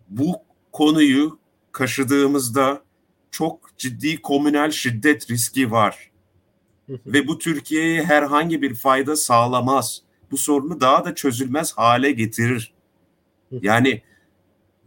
bu 0.08 0.36
konuyu 0.72 1.38
kaşıdığımızda 1.72 2.82
çok 3.30 3.78
ciddi 3.78 4.22
komünel 4.22 4.70
şiddet 4.70 5.30
riski 5.30 5.70
var. 5.70 6.10
Ve 6.88 7.26
bu 7.26 7.38
Türkiye'ye 7.38 8.04
herhangi 8.04 8.62
bir 8.62 8.74
fayda 8.74 9.16
sağlamaz. 9.16 10.02
Bu 10.30 10.36
sorunu 10.36 10.80
daha 10.80 11.04
da 11.04 11.14
çözülmez 11.14 11.72
hale 11.72 12.12
getirir. 12.12 12.72
Yani 13.50 14.02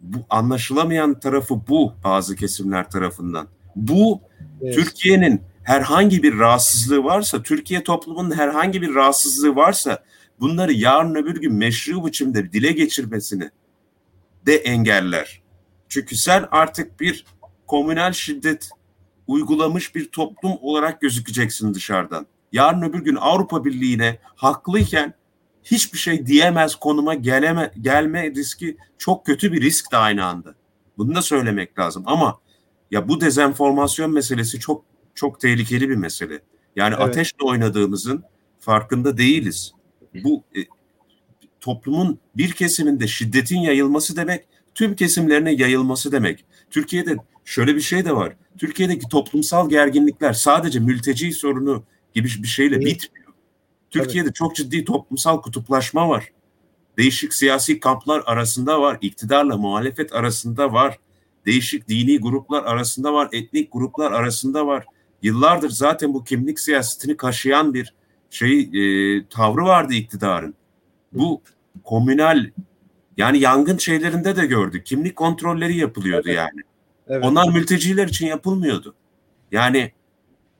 bu 0.02 0.18
anlaşılamayan 0.30 1.20
tarafı 1.20 1.62
bu 1.68 1.94
bazı 2.04 2.36
kesimler 2.36 2.90
tarafından. 2.90 3.48
Bu 3.76 4.22
evet. 4.62 4.76
Türkiye'nin 4.76 5.42
herhangi 5.64 6.24
bir 6.24 6.40
rahatsızlığı 6.40 7.04
varsa, 7.04 7.44
Türkiye 7.44 7.84
toplumunun 7.84 8.32
herhangi 8.32 8.82
bir 8.82 8.96
rahatsızlığı 8.96 9.56
varsa 9.56 10.04
bunları 10.40 10.74
yarın 10.74 11.16
öbür 11.16 11.42
gün 11.42 11.54
meşru 11.54 12.06
biçimde 12.06 12.52
dile 12.52 12.72
geçirmesini 12.72 13.50
de 14.46 14.56
engeller. 14.56 15.42
Çünkü 15.90 16.16
sen 16.16 16.46
artık 16.52 17.00
bir 17.00 17.26
komünel 17.68 18.14
şiddet 18.14 18.70
uygulamış 19.30 19.96
bir 19.96 20.12
toplum 20.12 20.58
olarak 20.62 21.02
gözükeceksin 21.02 21.74
dışarıdan. 21.74 22.26
Yarın 22.52 22.82
öbür 22.82 23.00
gün 23.00 23.16
Avrupa 23.16 23.66
Birliği'ne 23.66 24.20
haklıyken 24.36 25.14
hiçbir 25.64 25.98
şey 25.98 26.26
diyemez 26.26 26.76
konuma 26.76 27.14
geleme, 27.14 27.72
gelme 27.82 28.32
riski 28.32 28.78
çok 28.98 29.26
kötü 29.26 29.54
bir 29.54 29.62
risk 29.62 29.92
de 29.92 29.98
aynı 29.98 30.26
anda. 30.26 30.56
Bunu 30.98 31.16
da 31.16 31.22
söylemek 31.22 31.80
lazım 31.80 32.04
ama 32.06 32.40
ya 32.92 33.08
bu 33.08 33.22
dezenformasyon 33.22 34.12
meselesi 34.12 34.60
çok 34.60 34.86
çok 35.16 35.40
tehlikeli 35.40 35.90
bir 35.90 35.96
mesele. 35.96 36.42
Yani 36.76 36.96
evet. 36.98 37.10
ateşle 37.10 37.44
oynadığımızın 37.44 38.24
farkında 38.60 39.18
değiliz. 39.18 39.74
Bu 40.24 40.44
e, 40.56 40.60
toplumun 41.62 42.20
bir 42.36 42.52
kesiminde 42.52 43.08
şiddetin 43.08 43.60
yayılması 43.60 44.16
demek, 44.16 44.46
tüm 44.76 44.96
kesimlerine 44.96 45.54
yayılması 45.54 46.12
demek. 46.12 46.46
Türkiye'de 46.70 47.18
şöyle 47.50 47.76
bir 47.76 47.82
şey 47.82 48.06
de 48.06 48.16
var. 48.16 48.36
Türkiye'deki 48.58 49.10
toplumsal 49.10 49.70
gerginlikler 49.70 50.34
sadece 50.34 50.80
mülteci 50.80 51.32
sorunu 51.32 51.84
gibi 52.14 52.28
bir 52.28 52.48
şeyle 52.48 52.76
evet. 52.76 52.86
bitmiyor. 52.86 53.34
Türkiye'de 53.90 54.28
evet. 54.28 54.36
çok 54.36 54.56
ciddi 54.56 54.86
toplumsal 54.86 55.42
kutuplaşma 55.42 56.10
var. 56.10 56.32
Değişik 56.98 57.34
siyasi 57.34 57.80
kamplar 57.80 58.24
arasında 58.26 58.82
var, 58.82 58.98
iktidarla 59.02 59.58
muhalefet 59.58 60.14
arasında 60.14 60.74
var. 60.74 61.00
Değişik 61.46 61.88
dini 61.88 62.20
gruplar 62.20 62.64
arasında 62.64 63.14
var, 63.14 63.30
etnik 63.32 63.74
gruplar 63.74 64.12
arasında 64.12 64.68
var. 64.68 64.86
Yıllardır 65.22 65.70
zaten 65.70 66.14
bu 66.14 66.24
kimlik 66.24 66.60
siyasetini 66.60 67.18
kaşıyan 67.18 67.74
bir 67.74 67.94
şey 68.30 68.60
e, 68.60 69.26
tavrı 69.28 69.64
vardı 69.64 69.94
iktidarın. 69.94 70.54
Bu 71.14 71.42
komünal 71.84 72.46
yani 73.18 73.40
yangın 73.40 73.78
şeylerinde 73.78 74.36
de 74.36 74.46
gördük. 74.46 74.86
Kimlik 74.86 75.16
kontrolleri 75.16 75.78
yapılıyordu 75.78 76.28
evet. 76.28 76.38
yani. 76.38 76.69
Evet. 77.10 77.26
Onlar 77.26 77.54
mülteciler 77.54 78.08
için 78.08 78.28
yapılmıyordu. 78.28 78.96
Yani 79.52 79.92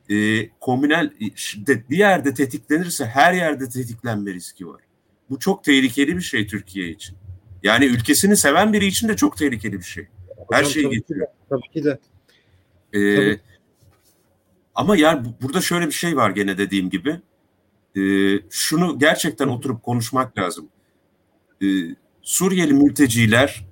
e, 0.10 0.50
komünel 0.50 1.14
şiddet 1.36 1.90
bir 1.90 1.98
yerde 1.98 2.34
tetiklenirse 2.34 3.06
her 3.06 3.34
yerde 3.34 3.70
tetiklenme 3.70 4.34
riski 4.34 4.68
var. 4.68 4.82
Bu 5.30 5.40
çok 5.40 5.64
tehlikeli 5.64 6.18
bir 6.18 6.22
şey 6.22 6.48
Türkiye 6.48 6.90
için. 6.90 7.18
Yani 7.64 7.86
ülkesini 7.86 8.38
seven 8.38 8.74
biri 8.74 8.86
için 8.86 9.08
de 9.08 9.16
çok 9.16 9.38
tehlikeli 9.38 9.78
bir 9.78 9.84
şey. 9.84 10.08
Her 10.52 10.60
Hocam, 10.60 10.72
şeyi 10.72 10.90
getiriyor. 10.90 11.28
Tabii 11.50 11.70
ki 11.74 11.84
de. 11.84 12.00
Ee, 12.94 13.16
tabii. 13.16 13.40
Ama 14.76 14.98
yani 14.98 15.28
burada 15.42 15.62
şöyle 15.62 15.88
bir 15.88 15.92
şey 15.92 16.16
var 16.16 16.30
gene 16.30 16.58
dediğim 16.58 16.90
gibi. 16.90 17.20
Ee, 17.96 18.40
şunu 18.50 19.00
gerçekten 19.00 19.48
oturup 19.48 19.84
konuşmak 19.84 20.38
lazım. 20.38 20.70
Ee, 21.64 21.66
Suriyeli 22.22 22.74
mülteciler 22.74 23.66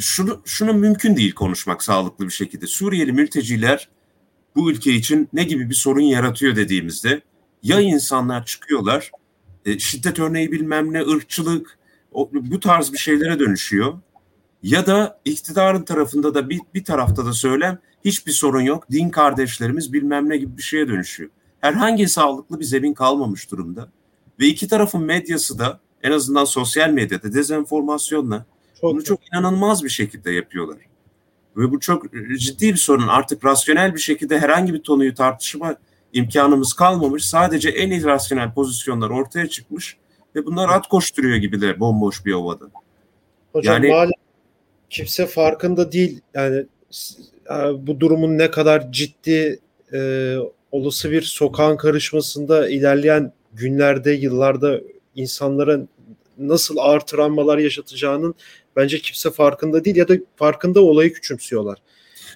şunu 0.00 0.42
şunu 0.44 0.74
mümkün 0.74 1.16
değil 1.16 1.32
konuşmak 1.34 1.82
sağlıklı 1.82 2.24
bir 2.24 2.32
şekilde. 2.32 2.66
Suriyeli 2.66 3.12
mülteciler 3.12 3.88
bu 4.56 4.70
ülke 4.70 4.92
için 4.92 5.28
ne 5.32 5.44
gibi 5.44 5.70
bir 5.70 5.74
sorun 5.74 6.00
yaratıyor 6.00 6.56
dediğimizde 6.56 7.22
ya 7.62 7.80
insanlar 7.80 8.44
çıkıyorlar 8.44 9.10
e, 9.64 9.78
şiddet 9.78 10.18
örneği 10.18 10.52
bilmem 10.52 10.92
ne 10.92 11.02
ırkçılık 11.02 11.78
o, 12.12 12.30
bu 12.32 12.60
tarz 12.60 12.92
bir 12.92 12.98
şeylere 12.98 13.38
dönüşüyor. 13.38 13.98
Ya 14.62 14.86
da 14.86 15.20
iktidarın 15.24 15.82
tarafında 15.82 16.34
da 16.34 16.50
bir, 16.50 16.60
bir 16.74 16.84
tarafta 16.84 17.26
da 17.26 17.32
söylem 17.32 17.78
hiçbir 18.04 18.32
sorun 18.32 18.60
yok 18.60 18.90
din 18.90 19.08
kardeşlerimiz 19.08 19.92
bilmem 19.92 20.28
ne 20.28 20.36
gibi 20.36 20.56
bir 20.56 20.62
şeye 20.62 20.88
dönüşüyor. 20.88 21.30
Herhangi 21.60 22.08
sağlıklı 22.08 22.60
bir 22.60 22.64
zemin 22.64 22.94
kalmamış 22.94 23.50
durumda. 23.50 23.88
Ve 24.40 24.46
iki 24.46 24.68
tarafın 24.68 25.02
medyası 25.02 25.58
da 25.58 25.80
en 26.02 26.12
azından 26.12 26.44
sosyal 26.44 26.90
medyada 26.90 27.32
dezenformasyonla 27.32 28.46
çok 28.80 28.92
bunu 28.92 29.04
çok 29.04 29.20
inanılmaz 29.32 29.84
bir 29.84 29.88
şekilde 29.88 30.32
yapıyorlar. 30.32 30.76
Ve 31.56 31.70
bu 31.70 31.80
çok 31.80 32.04
ciddi 32.38 32.72
bir 32.72 32.76
sorun. 32.76 33.08
Artık 33.08 33.44
rasyonel 33.44 33.94
bir 33.94 34.00
şekilde 34.00 34.38
herhangi 34.38 34.74
bir 34.74 34.82
konuyu 34.82 35.14
tartışma 35.14 35.76
imkanımız 36.12 36.72
kalmamış. 36.72 37.26
Sadece 37.26 37.68
en 37.68 37.90
irrasyonel 37.90 38.54
pozisyonlar 38.54 39.10
ortaya 39.10 39.48
çıkmış 39.48 39.96
ve 40.34 40.46
bunlar 40.46 40.68
at 40.68 40.88
koşturuyor 40.88 41.36
gibiler 41.36 41.80
bomboş 41.80 42.26
bir 42.26 42.32
ovada. 42.32 42.64
Hocam 43.52 43.74
yani, 43.74 43.88
maalesef 43.88 44.26
kimse 44.90 45.26
farkında 45.26 45.92
değil. 45.92 46.20
Yani 46.34 46.66
e, 47.50 47.86
bu 47.86 48.00
durumun 48.00 48.38
ne 48.38 48.50
kadar 48.50 48.92
ciddi 48.92 49.60
e, 49.92 50.36
olası 50.72 51.10
bir 51.10 51.22
sokağın 51.22 51.76
karışmasında 51.76 52.68
ilerleyen 52.68 53.32
günlerde, 53.52 54.12
yıllarda 54.12 54.80
insanların 55.14 55.88
nasıl 56.38 56.76
ağır 56.76 57.00
travmalar 57.00 57.58
yaşatacağının 57.58 58.34
bence 58.76 58.98
kimse 58.98 59.30
farkında 59.30 59.84
değil 59.84 59.96
ya 59.96 60.08
da 60.08 60.14
farkında 60.36 60.80
olayı 60.80 61.12
küçümsüyorlar. 61.12 61.78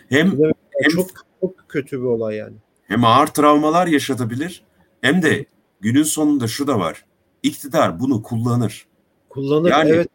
Hem, 0.09 0.39
hem 0.81 0.91
çok 0.91 1.11
çok 1.41 1.69
kötü 1.69 2.01
bir 2.01 2.07
olay 2.07 2.37
yani. 2.37 2.57
Hem 2.83 3.05
ağır 3.05 3.27
travmalar 3.27 3.87
yaşatabilir 3.87 4.63
hem 5.01 5.23
de 5.23 5.47
günün 5.81 6.03
sonunda 6.03 6.49
şu 6.49 6.67
da 6.67 6.79
var. 6.79 7.05
İktidar 7.43 8.01
bunu 8.01 8.23
kullanır. 8.23 8.87
Kullanır 9.29 9.71
yani, 9.71 9.91
evet. 9.91 10.09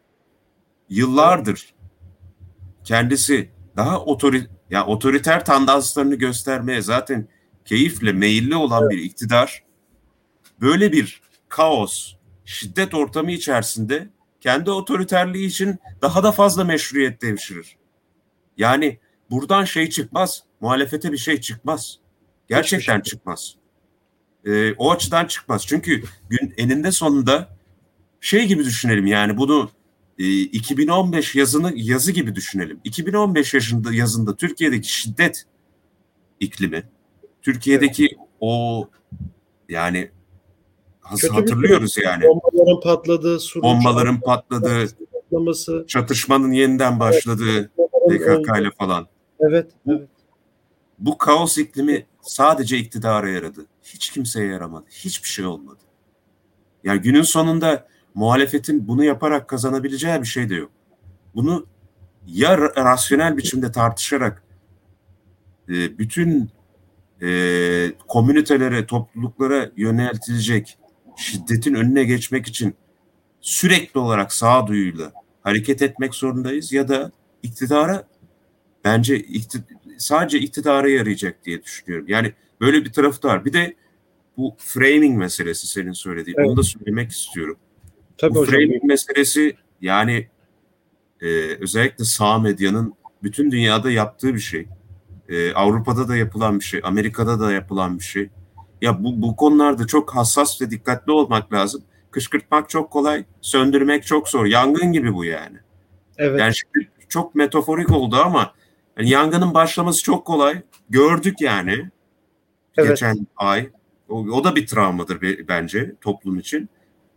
Yıllardır 0.88 1.74
kendisi 2.84 3.50
daha 3.76 4.04
otori 4.04 4.46
ya 4.70 4.86
otoriter 4.86 5.44
tandanslarını 5.44 6.14
göstermeye 6.14 6.82
zaten 6.82 7.28
keyifle 7.64 8.12
meyilli 8.12 8.56
olan 8.56 8.82
evet. 8.82 8.92
bir 8.92 8.98
iktidar 8.98 9.64
böyle 10.60 10.92
bir 10.92 11.20
kaos, 11.48 12.14
şiddet 12.44 12.94
ortamı 12.94 13.32
içerisinde 13.32 14.08
kendi 14.46 14.70
otoriterliği 14.70 15.46
için 15.46 15.78
daha 16.02 16.22
da 16.22 16.32
fazla 16.32 16.64
meşruiyet 16.64 17.22
devşirir. 17.22 17.76
Yani 18.56 18.98
buradan 19.30 19.64
şey 19.64 19.90
çıkmaz, 19.90 20.42
muhalefete 20.60 21.12
bir 21.12 21.16
şey 21.18 21.40
çıkmaz. 21.40 21.98
Gerçekten 22.48 22.94
şey. 22.94 23.02
çıkmaz. 23.02 23.54
Ee, 24.44 24.72
o 24.72 24.92
açıdan 24.92 25.26
çıkmaz. 25.26 25.66
Çünkü 25.66 26.02
gün 26.30 26.54
eninde 26.56 26.92
sonunda 26.92 27.56
şey 28.20 28.46
gibi 28.46 28.64
düşünelim 28.64 29.06
yani 29.06 29.36
bunu 29.36 29.70
e, 30.18 30.40
2015 30.40 31.34
yazını 31.34 31.72
yazı 31.74 32.12
gibi 32.12 32.34
düşünelim. 32.34 32.80
2015 32.84 33.54
yaşında 33.54 33.94
yazında 33.94 34.36
Türkiye'deki 34.36 34.92
şiddet 34.92 35.44
iklimi, 36.40 36.82
Türkiye'deki 37.42 38.06
evet. 38.06 38.28
o 38.40 38.88
yani 39.68 40.10
Kötü 41.10 41.34
hatırlıyoruz 41.34 41.96
yani. 42.04 42.24
Bombaların 42.24 42.80
patladığı, 42.80 43.38
bombaların 43.62 44.20
patladığı, 44.20 44.86
patlaması, 45.12 45.84
çatışmanın 45.88 46.52
yeniden 46.52 47.00
başladığı 47.00 47.70
PKK 48.08 48.60
ile 48.60 48.70
falan. 48.78 49.06
Evet, 49.40 49.70
evet. 49.88 50.08
Bu 50.98 51.18
kaos 51.18 51.58
iklimi 51.58 52.06
sadece 52.22 52.78
iktidara 52.78 53.28
yaradı. 53.28 53.66
Hiç 53.82 54.10
kimseye 54.10 54.46
yaramadı. 54.46 54.84
Hiçbir 54.90 55.28
şey 55.28 55.46
olmadı. 55.46 55.78
Yani 56.84 57.00
günün 57.00 57.22
sonunda 57.22 57.86
muhalefetin 58.14 58.88
bunu 58.88 59.04
yaparak 59.04 59.48
kazanabileceği 59.48 60.20
bir 60.20 60.26
şey 60.26 60.48
de 60.48 60.54
yok. 60.54 60.70
Bunu 61.34 61.66
ya 62.26 62.58
rasyonel 62.58 63.36
biçimde 63.36 63.72
tartışarak 63.72 64.42
e, 65.68 65.98
bütün 65.98 66.50
e, 67.22 67.28
komünitelere, 68.08 68.86
topluluklara 68.86 69.70
yöneltilecek 69.76 70.78
şiddetin 71.16 71.74
önüne 71.74 72.04
geçmek 72.04 72.46
için 72.46 72.74
sürekli 73.40 74.00
olarak 74.00 74.32
sağduyuyla 74.32 75.12
hareket 75.42 75.82
etmek 75.82 76.14
zorundayız 76.14 76.72
ya 76.72 76.88
da 76.88 77.12
iktidara 77.42 78.08
bence 78.84 79.18
iktid 79.18 79.62
sadece 79.98 80.38
iktidara 80.38 80.88
yarayacak 80.90 81.44
diye 81.44 81.62
düşünüyorum. 81.62 82.06
Yani 82.08 82.32
böyle 82.60 82.84
bir 82.84 82.92
tarafı 82.92 83.28
var. 83.28 83.44
Bir 83.44 83.52
de 83.52 83.74
bu 84.36 84.56
framing 84.58 85.18
meselesi 85.18 85.66
senin 85.66 85.92
söylediğin. 85.92 86.36
Evet. 86.38 86.48
Onu 86.48 86.56
da 86.56 86.62
söylemek 86.62 87.10
istiyorum. 87.10 87.56
Tabii 88.18 88.34
bu 88.34 88.40
hocam. 88.40 88.54
framing 88.54 88.84
meselesi 88.84 89.56
yani 89.80 90.28
e, 91.20 91.26
özellikle 91.60 92.04
sağ 92.04 92.38
medyanın 92.38 92.94
bütün 93.22 93.50
dünyada 93.50 93.90
yaptığı 93.90 94.34
bir 94.34 94.40
şey. 94.40 94.66
E, 95.28 95.52
Avrupa'da 95.52 96.08
da 96.08 96.16
yapılan 96.16 96.58
bir 96.58 96.64
şey. 96.64 96.80
Amerika'da 96.84 97.40
da 97.40 97.52
yapılan 97.52 97.98
bir 97.98 98.04
şey. 98.04 98.28
Ya 98.82 99.04
bu, 99.04 99.22
bu 99.22 99.36
konularda 99.36 99.86
çok 99.86 100.16
hassas 100.16 100.62
ve 100.62 100.70
dikkatli 100.70 101.12
olmak 101.12 101.52
lazım. 101.52 101.82
Kışkırtmak 102.10 102.68
çok 102.68 102.90
kolay, 102.90 103.24
söndürmek 103.40 104.06
çok 104.06 104.28
zor. 104.28 104.46
Yangın 104.46 104.92
gibi 104.92 105.14
bu 105.14 105.24
yani. 105.24 105.56
Evet. 106.18 106.40
Yani 106.40 106.52
şimdi 106.54 106.90
çok 107.08 107.34
metaforik 107.34 107.90
oldu 107.90 108.16
ama 108.16 108.52
yani 108.98 109.10
yangının 109.10 109.54
başlaması 109.54 110.02
çok 110.02 110.26
kolay. 110.26 110.62
Gördük 110.90 111.40
yani 111.40 111.90
evet. 112.76 112.88
geçen 112.88 113.26
ay. 113.36 113.70
O, 114.08 114.18
o 114.18 114.44
da 114.44 114.56
bir 114.56 114.66
travmadır 114.66 115.48
bence 115.48 115.94
toplum 116.00 116.38
için. 116.38 116.68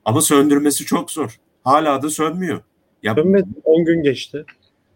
Ama 0.05 0.21
söndürmesi 0.21 0.85
çok 0.85 1.11
zor. 1.11 1.39
Hala 1.63 2.01
da 2.01 2.09
sönmüyor. 2.09 2.61
Ya, 3.03 3.15
Sönmedi. 3.15 3.47
10 3.63 3.85
gün 3.85 4.03
geçti. 4.03 4.45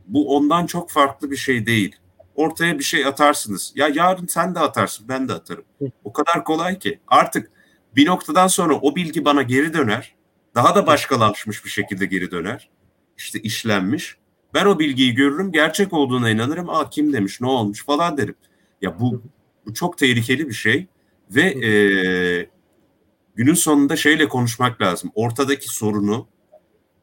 Bu 0.08 0.36
ondan 0.36 0.66
çok 0.66 0.92
farklı 0.92 1.32
bir 1.32 1.36
şey 1.36 1.66
değil. 1.66 1.96
Ortaya 2.36 2.80
bir 2.80 2.84
şey 2.84 3.06
atarsınız. 3.06 3.74
Ya 3.76 3.88
yarın 3.94 4.28
sen 4.28 4.56
de 4.56 4.60
atarsın, 4.60 5.10
ben 5.10 5.28
de 5.30 5.34
atarım. 5.34 5.66
O 6.04 6.14
kadar 6.14 6.44
kolay 6.44 6.80
ki. 6.80 7.00
Artık 7.08 7.52
bir 7.96 8.06
noktadan 8.06 8.48
sonra 8.48 8.74
o 8.76 8.96
bilgi 8.96 9.26
bana 9.26 9.42
geri 9.42 9.74
döner. 9.74 10.16
Daha 10.56 10.76
da 10.76 10.88
başkalaşmış 10.88 11.66
bir 11.66 11.70
şekilde 11.70 12.06
geri 12.06 12.32
döner. 12.32 12.70
İşte 13.18 13.40
işlenmiş. 13.40 14.18
Ben 14.54 14.66
o 14.66 14.80
bilgiyi 14.80 15.14
görürüm, 15.14 15.52
gerçek 15.52 15.94
olduğuna 15.94 16.30
inanırım. 16.30 16.70
Aa 16.70 16.90
kim 16.90 17.14
demiş, 17.14 17.42
ne 17.42 17.48
olmuş 17.48 17.86
falan 17.86 18.18
derim. 18.18 18.36
Ya 18.82 19.00
bu, 19.00 19.22
bu 19.66 19.74
çok 19.74 19.98
tehlikeli 19.98 20.50
bir 20.50 20.54
şey 20.54 20.88
ve 21.32 21.42
e, 21.42 21.70
günün 23.36 23.54
sonunda 23.54 23.96
şeyle 23.96 24.28
konuşmak 24.28 24.82
lazım. 24.82 25.12
Ortadaki 25.16 25.70
sorunu 25.70 26.28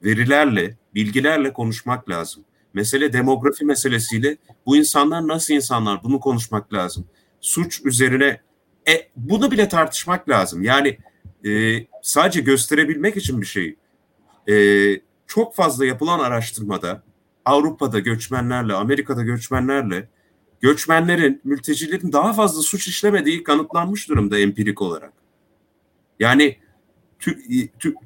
verilerle, 0.05 0.77
bilgilerle 0.95 1.53
konuşmak 1.53 2.09
lazım. 2.09 2.45
Mesele 2.75 3.13
demografi 3.13 3.65
meselesiyle 3.65 4.37
bu 4.67 4.77
insanlar 4.77 5.29
nasıl 5.29 5.55
insanlar 5.55 6.03
bunu 6.05 6.21
konuşmak 6.21 6.73
lazım. 6.73 7.07
Suç 7.41 7.81
üzerine 7.85 8.41
e, 8.89 9.09
bunu 9.17 9.51
bile 9.51 9.69
tartışmak 9.69 10.29
lazım. 10.29 10.63
Yani 10.63 10.99
e, 11.47 11.81
sadece 12.03 12.41
gösterebilmek 12.41 13.17
için 13.17 13.41
bir 13.41 13.47
şey. 13.47 13.77
E, 14.49 14.55
çok 15.27 15.55
fazla 15.55 15.87
yapılan 15.87 16.19
araştırmada 16.19 17.03
Avrupa'da 17.45 17.99
göçmenlerle, 17.99 18.75
Amerika'da 18.75 19.23
göçmenlerle 19.23 20.09
göçmenlerin, 20.61 21.41
mültecilerin 21.45 22.13
daha 22.13 22.33
fazla 22.33 22.63
suç 22.63 22.89
işlemediği 22.89 23.43
kanıtlanmış 23.43 24.09
durumda 24.09 24.39
empirik 24.39 24.83
olarak. 24.83 25.13
Yani 26.21 26.57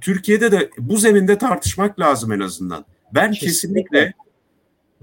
Türkiye'de 0.01 0.53
de 0.53 0.71
bu 0.79 0.97
zeminde 0.97 1.39
tartışmak 1.39 2.01
lazım 2.01 2.33
en 2.33 2.41
azından. 2.41 2.85
Ben 3.15 3.33
kesinlikle, 3.33 3.47
kesinlikle 3.47 4.24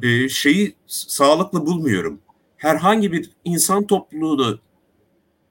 e, 0.04 0.30
şeyi 0.30 0.76
sağlıklı 0.88 1.66
bulmuyorum. 1.66 2.20
Herhangi 2.58 3.12
bir 3.12 3.32
insan 3.46 3.88
topluluğunu 3.88 4.60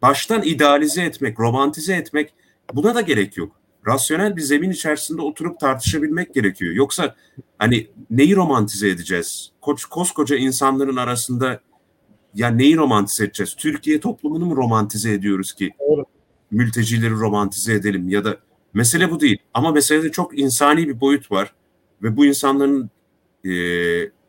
baştan 0.03 0.43
idealize 0.43 1.03
etmek, 1.03 1.41
romantize 1.41 1.95
etmek 1.95 2.35
buna 2.75 2.95
da 2.95 3.01
gerek 3.01 3.37
yok. 3.37 3.61
Rasyonel 3.87 4.37
bir 4.37 4.41
zemin 4.41 4.71
içerisinde 4.71 5.23
oturup 5.23 5.61
tartışabilmek 5.61 6.35
gerekiyor. 6.35 6.73
Yoksa 6.75 7.15
hani 7.59 7.87
neyi 8.11 8.37
romantize 8.37 8.89
edeceğiz? 8.89 9.53
Koç, 9.61 9.85
koskoca 9.85 10.37
insanların 10.37 10.97
arasında 10.97 11.61
ya 12.35 12.49
neyi 12.49 12.77
romantize 12.77 13.25
edeceğiz? 13.25 13.55
Türkiye 13.59 14.01
toplumunu 14.01 14.47
mu 14.47 14.57
romantize 14.57 15.13
ediyoruz 15.13 15.53
ki? 15.53 15.71
Doğru. 15.81 16.05
Mültecileri 16.51 17.11
romantize 17.11 17.75
edelim 17.75 18.09
ya 18.09 18.25
da 18.25 18.37
mesele 18.75 19.11
bu 19.11 19.21
değil. 19.21 19.39
Ama 19.55 19.73
meselede 19.73 20.13
çok 20.13 20.39
insani 20.39 20.89
bir 20.89 21.01
boyut 21.01 21.31
var 21.31 21.55
ve 22.03 22.17
bu 22.17 22.27
insanların 22.27 22.91
e, 23.45 23.51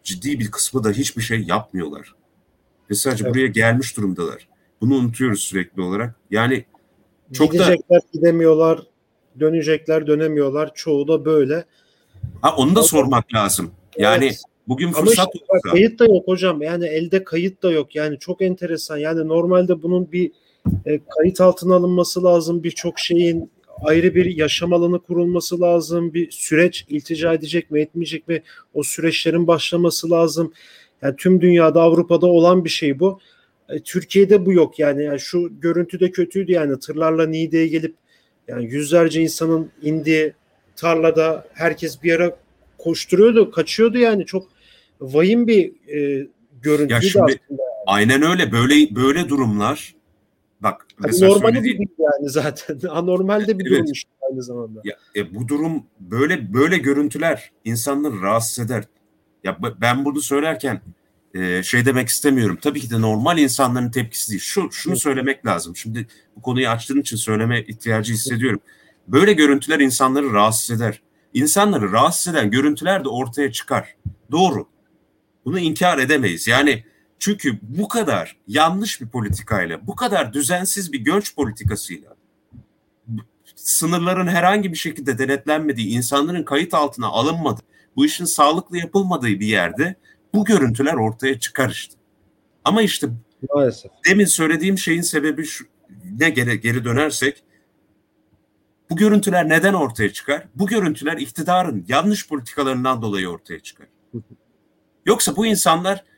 ciddi 0.03 0.39
bir 0.39 0.51
kısmı 0.51 0.83
da 0.83 0.89
hiçbir 0.89 1.21
şey 1.21 1.41
yapmıyorlar. 1.41 2.15
Ve 2.89 2.95
sadece 2.95 3.23
evet. 3.23 3.35
buraya 3.35 3.47
gelmiş 3.47 3.97
durumdalar. 3.97 4.47
Bunu 4.81 4.95
unutuyoruz 4.95 5.41
sürekli 5.41 5.81
olarak. 5.81 6.15
Yani 6.31 6.65
çok 7.33 7.51
Gidecekler, 7.51 8.01
da 8.01 8.05
gidemiyorlar, 8.13 8.79
dönecekler, 9.39 10.07
dönemiyorlar. 10.07 10.71
Çoğu 10.73 11.07
da 11.07 11.25
böyle. 11.25 11.65
Ha 12.41 12.55
onu 12.55 12.75
da 12.75 12.79
o 12.79 12.83
sormak 12.83 13.33
lazım. 13.33 13.71
Yani 13.97 14.25
evet. 14.25 14.41
bugün 14.67 14.91
fırsat 14.91 15.19
Ama 15.19 15.31
işte, 15.33 15.45
olsa... 15.49 15.71
kayıt 15.71 15.99
da 15.99 16.05
yok 16.05 16.27
hocam. 16.27 16.61
Yani 16.61 16.85
elde 16.85 17.23
kayıt 17.23 17.63
da 17.63 17.71
yok. 17.71 17.95
Yani 17.95 18.19
çok 18.19 18.41
enteresan. 18.41 18.97
Yani 18.97 19.27
normalde 19.27 19.83
bunun 19.83 20.11
bir 20.11 20.31
e, 20.85 20.99
kayıt 21.17 21.41
altına 21.41 21.75
alınması 21.75 22.23
lazım. 22.23 22.63
Birçok 22.63 22.99
şeyin 22.99 23.51
ayrı 23.81 24.15
bir 24.15 24.25
yaşam 24.25 24.73
alanı 24.73 24.99
kurulması 24.99 25.61
lazım. 25.61 26.13
Bir 26.13 26.31
süreç 26.31 26.85
iltica 26.89 27.33
edecek 27.33 27.71
mi, 27.71 27.81
etmeyecek 27.81 28.27
mi? 28.27 28.43
O 28.73 28.83
süreçlerin 28.83 29.47
başlaması 29.47 30.11
lazım. 30.11 30.53
Yani 31.01 31.15
tüm 31.15 31.41
dünyada, 31.41 31.81
Avrupa'da 31.81 32.27
olan 32.27 32.65
bir 32.65 32.69
şey 32.69 32.99
bu. 32.99 33.19
E, 33.69 33.79
Türkiye'de 33.79 34.45
bu 34.45 34.53
yok 34.53 34.79
yani. 34.79 35.03
yani 35.03 35.19
şu 35.19 35.59
görüntü 35.59 35.99
de 35.99 36.11
kötüydü 36.11 36.51
yani 36.51 36.79
tırlarla 36.79 37.27
Niğde'ye 37.27 37.67
gelip 37.67 37.95
yani 38.47 38.65
yüzlerce 38.65 39.21
insanın 39.21 39.71
indiği 39.81 40.33
tarlada 40.75 41.47
herkes 41.53 42.03
bir 42.03 42.15
ara 42.15 42.37
koşturuyordu, 42.77 43.51
kaçıyordu 43.51 43.97
yani 43.97 44.25
çok 44.25 44.47
vahim 45.01 45.47
bir 45.47 45.71
e, 45.87 46.27
görüntüydü 46.61 46.93
ya 46.93 47.01
şimdi, 47.01 47.23
aslında. 47.23 47.61
Aynen 47.87 48.21
öyle. 48.21 48.51
Böyle 48.51 48.95
böyle 48.95 49.29
durumlar 49.29 49.95
bak 50.63 50.87
hani 51.01 51.21
normali 51.21 51.41
söylediğim... 51.41 51.79
bir 51.79 51.89
yani 51.99 52.29
zaten. 52.29 52.79
Anormalde 52.89 53.59
bir 53.59 53.67
evet. 53.67 53.79
durum 53.79 53.91
işte 53.91 54.11
aynı 54.31 54.43
zamanda. 54.43 54.81
Ya, 54.83 54.95
e, 55.15 55.35
bu 55.35 55.47
durum 55.47 55.83
böyle 55.99 56.53
böyle 56.53 56.77
görüntüler 56.77 57.51
insanları 57.65 58.21
rahatsız 58.21 58.65
eder. 58.65 58.83
Ya 59.43 59.57
ben 59.81 60.05
bunu 60.05 60.21
söylerken 60.21 60.81
e, 61.33 61.63
şey 61.63 61.85
demek 61.85 62.07
istemiyorum. 62.07 62.57
Tabii 62.61 62.79
ki 62.79 62.89
de 62.89 63.01
normal 63.01 63.37
insanların 63.37 63.91
tepkisi 63.91 64.29
değil. 64.29 64.41
Şu, 64.41 64.71
şunu 64.71 64.95
söylemek 64.95 65.45
lazım. 65.45 65.75
Şimdi 65.75 66.07
bu 66.35 66.41
konuyu 66.41 66.67
açtığın 66.67 67.01
için 67.01 67.17
söyleme 67.17 67.61
ihtiyacı 67.61 68.13
hissediyorum. 68.13 68.59
Böyle 69.07 69.33
görüntüler 69.33 69.79
insanları 69.79 70.33
rahatsız 70.33 70.81
eder. 70.81 71.01
İnsanları 71.33 71.91
rahatsız 71.91 72.33
eden 72.33 72.51
görüntüler 72.51 73.03
de 73.03 73.09
ortaya 73.09 73.51
çıkar. 73.51 73.95
Doğru. 74.31 74.67
Bunu 75.45 75.59
inkar 75.59 75.97
edemeyiz. 75.97 76.47
Yani 76.47 76.83
çünkü 77.21 77.59
bu 77.61 77.87
kadar 77.87 78.37
yanlış 78.47 79.01
bir 79.01 79.07
politikayla, 79.07 79.87
bu 79.87 79.95
kadar 79.95 80.33
düzensiz 80.33 80.93
bir 80.93 80.99
göç 80.99 81.35
politikasıyla 81.35 82.15
sınırların 83.55 84.27
herhangi 84.27 84.71
bir 84.71 84.77
şekilde 84.77 85.17
denetlenmediği, 85.17 85.87
insanların 85.87 86.43
kayıt 86.43 86.73
altına 86.73 87.07
alınmadığı, 87.07 87.61
bu 87.95 88.05
işin 88.05 88.25
sağlıklı 88.25 88.77
yapılmadığı 88.77 89.27
bir 89.27 89.47
yerde 89.47 89.95
bu 90.33 90.45
görüntüler 90.45 90.93
ortaya 90.93 91.39
çıkar 91.39 91.69
işte. 91.69 91.95
Ama 92.65 92.81
işte 92.81 93.07
Maalesef. 93.53 93.91
demin 94.09 94.25
söylediğim 94.25 94.77
şeyin 94.77 95.01
sebebi 95.01 95.45
şu, 95.45 95.65
ne 96.19 96.29
geri, 96.29 96.61
geri 96.61 96.85
dönersek 96.85 97.43
bu 98.89 98.95
görüntüler 98.95 99.49
neden 99.49 99.73
ortaya 99.73 100.13
çıkar? 100.13 100.47
Bu 100.55 100.67
görüntüler 100.67 101.17
iktidarın 101.17 101.85
yanlış 101.87 102.27
politikalarından 102.27 103.01
dolayı 103.01 103.29
ortaya 103.29 103.59
çıkar. 103.59 103.87
Yoksa 105.05 105.35
bu 105.35 105.45
insanlar 105.45 106.10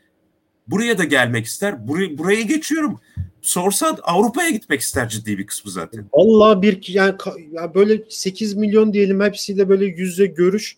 buraya 0.66 0.98
da 0.98 1.04
gelmek 1.04 1.46
ister. 1.46 1.88
Burayı, 1.88 2.18
burayı 2.18 2.46
geçiyorum. 2.46 3.00
Sorsa 3.42 3.96
Avrupa'ya 4.02 4.50
gitmek 4.50 4.80
ister 4.80 5.08
ciddi 5.08 5.38
bir 5.38 5.46
kısmı 5.46 5.70
zaten. 5.70 6.06
Vallahi 6.12 6.62
bir 6.62 6.88
yani 6.88 7.14
ya 7.52 7.74
böyle 7.74 8.02
8 8.08 8.54
milyon 8.54 8.92
diyelim 8.92 9.20
hepsiyle 9.20 9.68
böyle 9.68 9.84
yüzde 9.84 10.26
görüş 10.26 10.76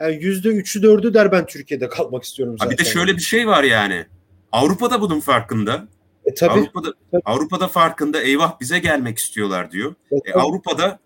yani 0.00 0.24
yüzde 0.24 0.48
üçü 0.48 0.82
dördü 0.82 1.14
der 1.14 1.32
ben 1.32 1.46
Türkiye'de 1.46 1.88
kalmak 1.88 2.24
istiyorum 2.24 2.56
zaten. 2.58 2.66
Ha 2.66 2.78
bir 2.78 2.84
de 2.84 2.90
şöyle 2.90 3.16
bir 3.16 3.22
şey 3.22 3.46
var 3.46 3.64
yani. 3.64 4.06
Avrupa'da 4.52 5.00
bunun 5.00 5.20
farkında. 5.20 5.88
E, 6.24 6.34
tabii, 6.34 6.52
Avrupa'da 6.52 6.92
tabii. 7.10 7.22
Avrupa'da 7.24 7.68
farkında 7.68 8.22
eyvah 8.22 8.60
bize 8.60 8.78
gelmek 8.78 9.18
istiyorlar 9.18 9.70
diyor. 9.70 9.94
E, 10.10 10.16
e, 10.30 10.32
Avrupa'da 10.32 10.98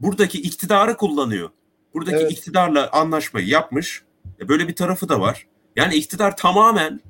buradaki 0.00 0.42
iktidarı 0.42 0.96
kullanıyor. 0.96 1.50
Buradaki 1.94 2.16
evet. 2.16 2.32
iktidarla 2.32 2.90
anlaşmayı 2.90 3.46
yapmış. 3.46 4.02
E, 4.40 4.48
böyle 4.48 4.68
bir 4.68 4.74
tarafı 4.74 5.08
da 5.08 5.20
var. 5.20 5.46
Yani 5.76 5.94
iktidar 5.94 6.36
tamamen 6.36 7.00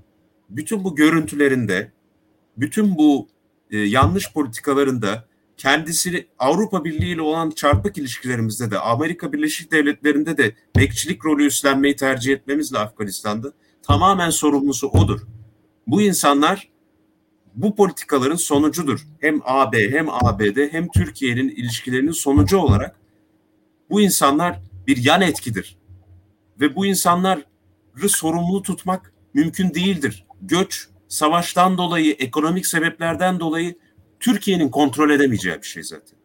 bütün 0.48 0.84
bu 0.84 0.94
görüntülerinde, 0.94 1.92
bütün 2.56 2.96
bu 2.96 3.28
e, 3.70 3.78
yanlış 3.78 4.32
politikalarında 4.32 5.28
kendisini 5.56 6.26
Avrupa 6.38 6.84
Birliği 6.84 7.14
ile 7.14 7.22
olan 7.22 7.50
çarpık 7.50 7.98
ilişkilerimizde 7.98 8.70
de 8.70 8.78
Amerika 8.78 9.32
Birleşik 9.32 9.72
Devletleri'nde 9.72 10.36
de 10.36 10.54
bekçilik 10.76 11.24
rolü 11.24 11.46
üstlenmeyi 11.46 11.96
tercih 11.96 12.32
etmemizle 12.32 12.78
Afganistan'da 12.78 13.52
tamamen 13.82 14.30
sorumlusu 14.30 14.88
odur. 14.88 15.20
Bu 15.86 16.02
insanlar 16.02 16.68
bu 17.54 17.74
politikaların 17.74 18.36
sonucudur. 18.36 19.06
Hem 19.20 19.40
AB 19.44 19.90
hem 19.90 20.08
ABD 20.10 20.72
hem 20.72 20.88
Türkiye'nin 20.88 21.48
ilişkilerinin 21.48 22.12
sonucu 22.12 22.58
olarak 22.58 22.96
bu 23.90 24.00
insanlar 24.00 24.60
bir 24.86 25.04
yan 25.04 25.20
etkidir. 25.20 25.78
Ve 26.60 26.76
bu 26.76 26.86
insanları 26.86 27.44
sorumlu 28.08 28.62
tutmak 28.62 29.12
mümkün 29.34 29.74
değildir. 29.74 30.25
Göç, 30.42 30.88
savaştan 31.08 31.78
dolayı, 31.78 32.12
ekonomik 32.12 32.66
sebeplerden 32.66 33.40
dolayı 33.40 33.78
Türkiye'nin 34.20 34.68
kontrol 34.68 35.10
edemeyeceği 35.10 35.56
bir 35.56 35.66
şey 35.66 35.82
zaten. 35.82 36.18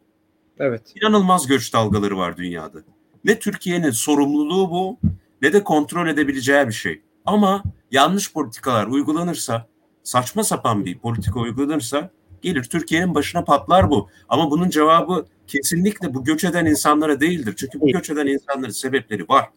Evet. 0.59 0.81
İnanılmaz 1.01 1.47
göç 1.47 1.73
dalgaları 1.73 2.17
var 2.17 2.37
dünyada. 2.37 2.79
Ne 3.23 3.39
Türkiye'nin 3.39 3.91
sorumluluğu 3.91 4.69
bu 4.69 4.99
ne 5.41 5.53
de 5.53 5.63
kontrol 5.63 6.07
edebileceği 6.07 6.67
bir 6.67 6.73
şey. 6.73 7.01
Ama 7.25 7.63
yanlış 7.91 8.33
politikalar 8.33 8.87
uygulanırsa, 8.87 9.67
saçma 10.03 10.43
sapan 10.43 10.85
bir 10.85 10.99
politika 10.99 11.39
uygulanırsa 11.39 12.11
gelir 12.41 12.63
Türkiye'nin 12.63 13.15
başına 13.15 13.43
patlar 13.43 13.89
bu. 13.89 14.09
Ama 14.29 14.51
bunun 14.51 14.69
cevabı 14.69 15.25
kesinlikle 15.47 16.13
bu 16.13 16.23
göç 16.23 16.43
eden 16.43 16.65
insanlara 16.65 17.19
değildir. 17.19 17.53
Çünkü 17.57 17.81
bu 17.81 17.87
göç 17.87 18.09
eden 18.09 18.27
insanların 18.27 18.71
sebepleri 18.71 19.29
var. 19.29 19.49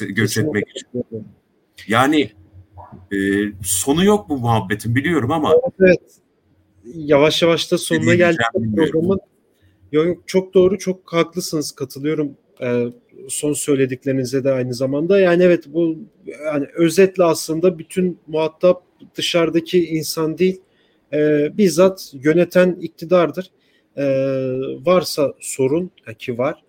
Göç 0.00 0.38
etmek 0.38 0.68
için. 0.68 1.04
Yani 1.88 2.32
e, 3.12 3.16
sonu 3.64 4.04
yok 4.04 4.28
bu 4.28 4.38
muhabbetin 4.38 4.94
biliyorum 4.94 5.30
ama 5.30 5.54
evet 5.80 6.00
yavaş 6.94 7.42
yavaş 7.42 7.72
da 7.72 7.78
sonuna 7.78 8.14
geldik 8.14 8.46
programın. 8.76 9.20
Yok, 9.92 10.18
çok 10.26 10.54
doğru, 10.54 10.78
çok 10.78 11.12
haklısınız. 11.12 11.72
Katılıyorum 11.72 12.36
e, 12.60 12.84
son 13.28 13.52
söylediklerinize 13.52 14.44
de 14.44 14.52
aynı 14.52 14.74
zamanda. 14.74 15.20
Yani 15.20 15.42
evet 15.42 15.64
bu 15.66 15.98
yani 16.44 16.66
özetle 16.74 17.24
aslında 17.24 17.78
bütün 17.78 18.18
muhatap 18.26 18.82
dışarıdaki 19.14 19.86
insan 19.86 20.38
değil, 20.38 20.60
e, 21.12 21.50
bizzat 21.58 22.10
yöneten 22.12 22.76
iktidardır. 22.80 23.50
E, 23.96 24.04
varsa 24.86 25.34
sorun 25.40 25.90
ki 26.18 26.38
var, 26.38 26.54
e, 26.54 26.67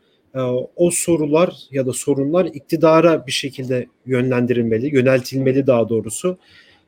o 0.76 0.92
sorular 0.92 1.54
ya 1.72 1.86
da 1.86 1.94
sorunlar 1.94 2.46
iktidara 2.46 3.28
bir 3.28 3.32
şekilde 3.32 3.88
yönlendirilmeli, 4.06 4.96
yöneltilmeli 4.96 5.68
daha 5.68 5.90
doğrusu. 5.90 6.38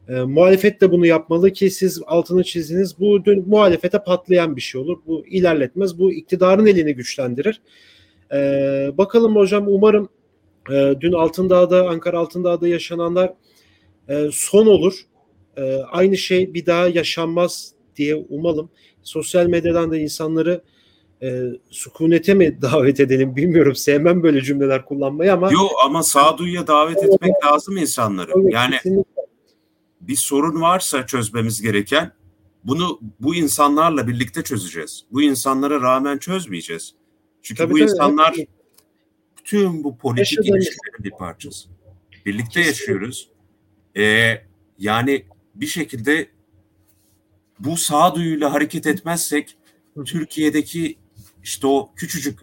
E, 0.09 0.13
muhalefet 0.13 0.81
de 0.81 0.91
bunu 0.91 1.05
yapmalı 1.05 1.51
ki 1.51 1.69
siz 1.69 2.01
altını 2.07 2.43
çizdiniz. 2.43 2.99
Bu 2.99 3.25
dün 3.25 3.49
muhalefete 3.49 3.99
patlayan 3.99 4.55
bir 4.55 4.61
şey 4.61 4.81
olur. 4.81 4.97
Bu 5.07 5.27
ilerletmez. 5.27 5.99
Bu 5.99 6.11
iktidarın 6.11 6.65
elini 6.65 6.95
güçlendirir. 6.95 7.61
E, 8.33 8.37
bakalım 8.97 9.35
hocam 9.35 9.65
umarım 9.67 10.09
e, 10.71 10.93
dün 11.01 11.11
Altındağ'da, 11.11 11.89
Ankara 11.89 12.19
Altındağ'da 12.19 12.67
yaşananlar 12.67 13.33
e, 14.09 14.27
son 14.31 14.67
olur. 14.67 14.93
E, 15.57 15.75
aynı 15.75 16.17
şey 16.17 16.53
bir 16.53 16.65
daha 16.65 16.87
yaşanmaz 16.87 17.73
diye 17.95 18.15
umalım. 18.15 18.69
Sosyal 19.03 19.47
medyadan 19.47 19.91
da 19.91 19.97
insanları 19.97 20.61
e, 21.23 21.43
sükunete 21.69 22.33
mi 22.33 22.61
davet 22.61 22.99
edelim 22.99 23.35
bilmiyorum. 23.35 23.75
Sevmem 23.75 24.23
böyle 24.23 24.41
cümleler 24.41 24.85
kullanmayı 24.85 25.33
ama. 25.33 25.51
Yok 25.51 25.71
ama 25.85 26.03
sağduyuya 26.03 26.67
davet 26.67 27.03
etmek 27.03 27.33
lazım 27.45 27.77
insanları. 27.77 28.31
Evet, 28.35 28.53
yani 28.53 28.75
kesinlikle. 28.75 29.21
bir 30.01 30.15
sorun 30.15 30.61
varsa 30.61 31.05
çözmemiz 31.05 31.61
gereken 31.61 32.11
bunu 32.63 32.99
bu 33.19 33.35
insanlarla 33.35 34.07
birlikte 34.07 34.43
çözeceğiz. 34.43 35.05
Bu 35.11 35.21
insanlara 35.21 35.81
rağmen 35.81 36.17
çözmeyeceğiz. 36.17 36.93
Çünkü 37.41 37.63
tabii, 37.63 37.73
bu 37.73 37.77
tabii, 37.77 37.89
insanlar 37.89 38.33
evet. 38.37 38.47
tüm 39.43 39.83
bu 39.83 39.97
politik 39.97 40.39
ilişkilerin 40.39 41.03
bir 41.03 41.11
parçası. 41.11 41.69
Birlikte 42.25 42.43
kesinlikle. 42.45 42.67
yaşıyoruz. 42.67 43.29
Ee, 43.97 44.41
yani 44.77 45.25
bir 45.55 45.67
şekilde 45.67 46.27
bu 47.59 47.77
sağduyuyla 47.77 48.53
hareket 48.53 48.87
etmezsek 48.87 49.57
Türkiye'deki 50.05 50.97
işte 51.43 51.67
o 51.67 51.91
küçücük 51.95 52.39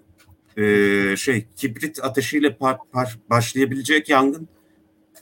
e, 0.57 1.17
şey 1.17 1.47
kibrit 1.57 2.05
ateşiyle 2.05 2.57
par, 2.57 2.77
par, 2.93 3.19
başlayabilecek 3.31 4.09
yangın 4.09 4.49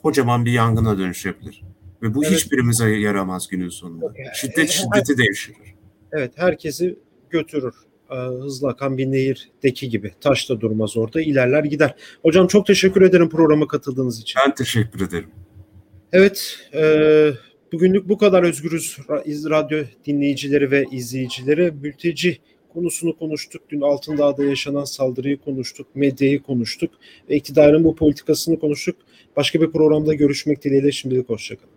kocaman 0.02 0.44
bir 0.44 0.52
yangına 0.52 0.98
dönüşebilir. 0.98 1.62
Ve 2.02 2.14
bu 2.14 2.24
evet. 2.24 2.36
hiçbirimize 2.36 2.88
yaramaz 2.88 3.48
günün 3.48 3.68
sonunda. 3.68 4.12
Şiddet 4.34 4.70
şiddeti 4.70 5.18
devşirir. 5.18 5.74
Evet 6.12 6.32
herkesi 6.36 6.98
götürür. 7.30 7.74
Hızlı 8.08 8.68
akan 8.68 8.98
bir 8.98 9.06
nehirdeki 9.06 9.88
gibi. 9.88 10.14
Taş 10.20 10.50
da 10.50 10.60
durmaz 10.60 10.96
orada. 10.96 11.20
ilerler 11.20 11.64
gider. 11.64 11.94
Hocam 12.22 12.46
çok 12.46 12.66
teşekkür 12.66 13.02
ederim 13.02 13.28
programa 13.28 13.66
katıldığınız 13.68 14.20
için. 14.20 14.40
Ben 14.46 14.54
teşekkür 14.54 15.06
ederim. 15.06 15.30
Evet. 16.12 16.58
E, 16.74 17.32
bugünlük 17.72 18.08
bu 18.08 18.18
kadar 18.18 18.42
Özgürüz 18.42 18.98
Radyo 19.50 19.84
dinleyicileri 20.06 20.70
ve 20.70 20.84
izleyicileri. 20.92 21.72
Mülteci 21.82 22.38
konusunu 22.76 23.18
konuştuk. 23.18 23.62
Dün 23.70 23.80
Altındağ'da 23.80 24.44
yaşanan 24.44 24.84
saldırıyı 24.84 25.36
konuştuk. 25.36 25.86
Medyayı 25.94 26.42
konuştuk. 26.42 26.90
Ve 27.30 27.36
iktidarın 27.36 27.84
bu 27.84 27.96
politikasını 27.96 28.58
konuştuk. 28.58 28.96
Başka 29.36 29.60
bir 29.60 29.70
programda 29.70 30.14
görüşmek 30.14 30.64
dileğiyle 30.64 30.92
şimdilik 30.92 31.28
hoşçakalın. 31.28 31.75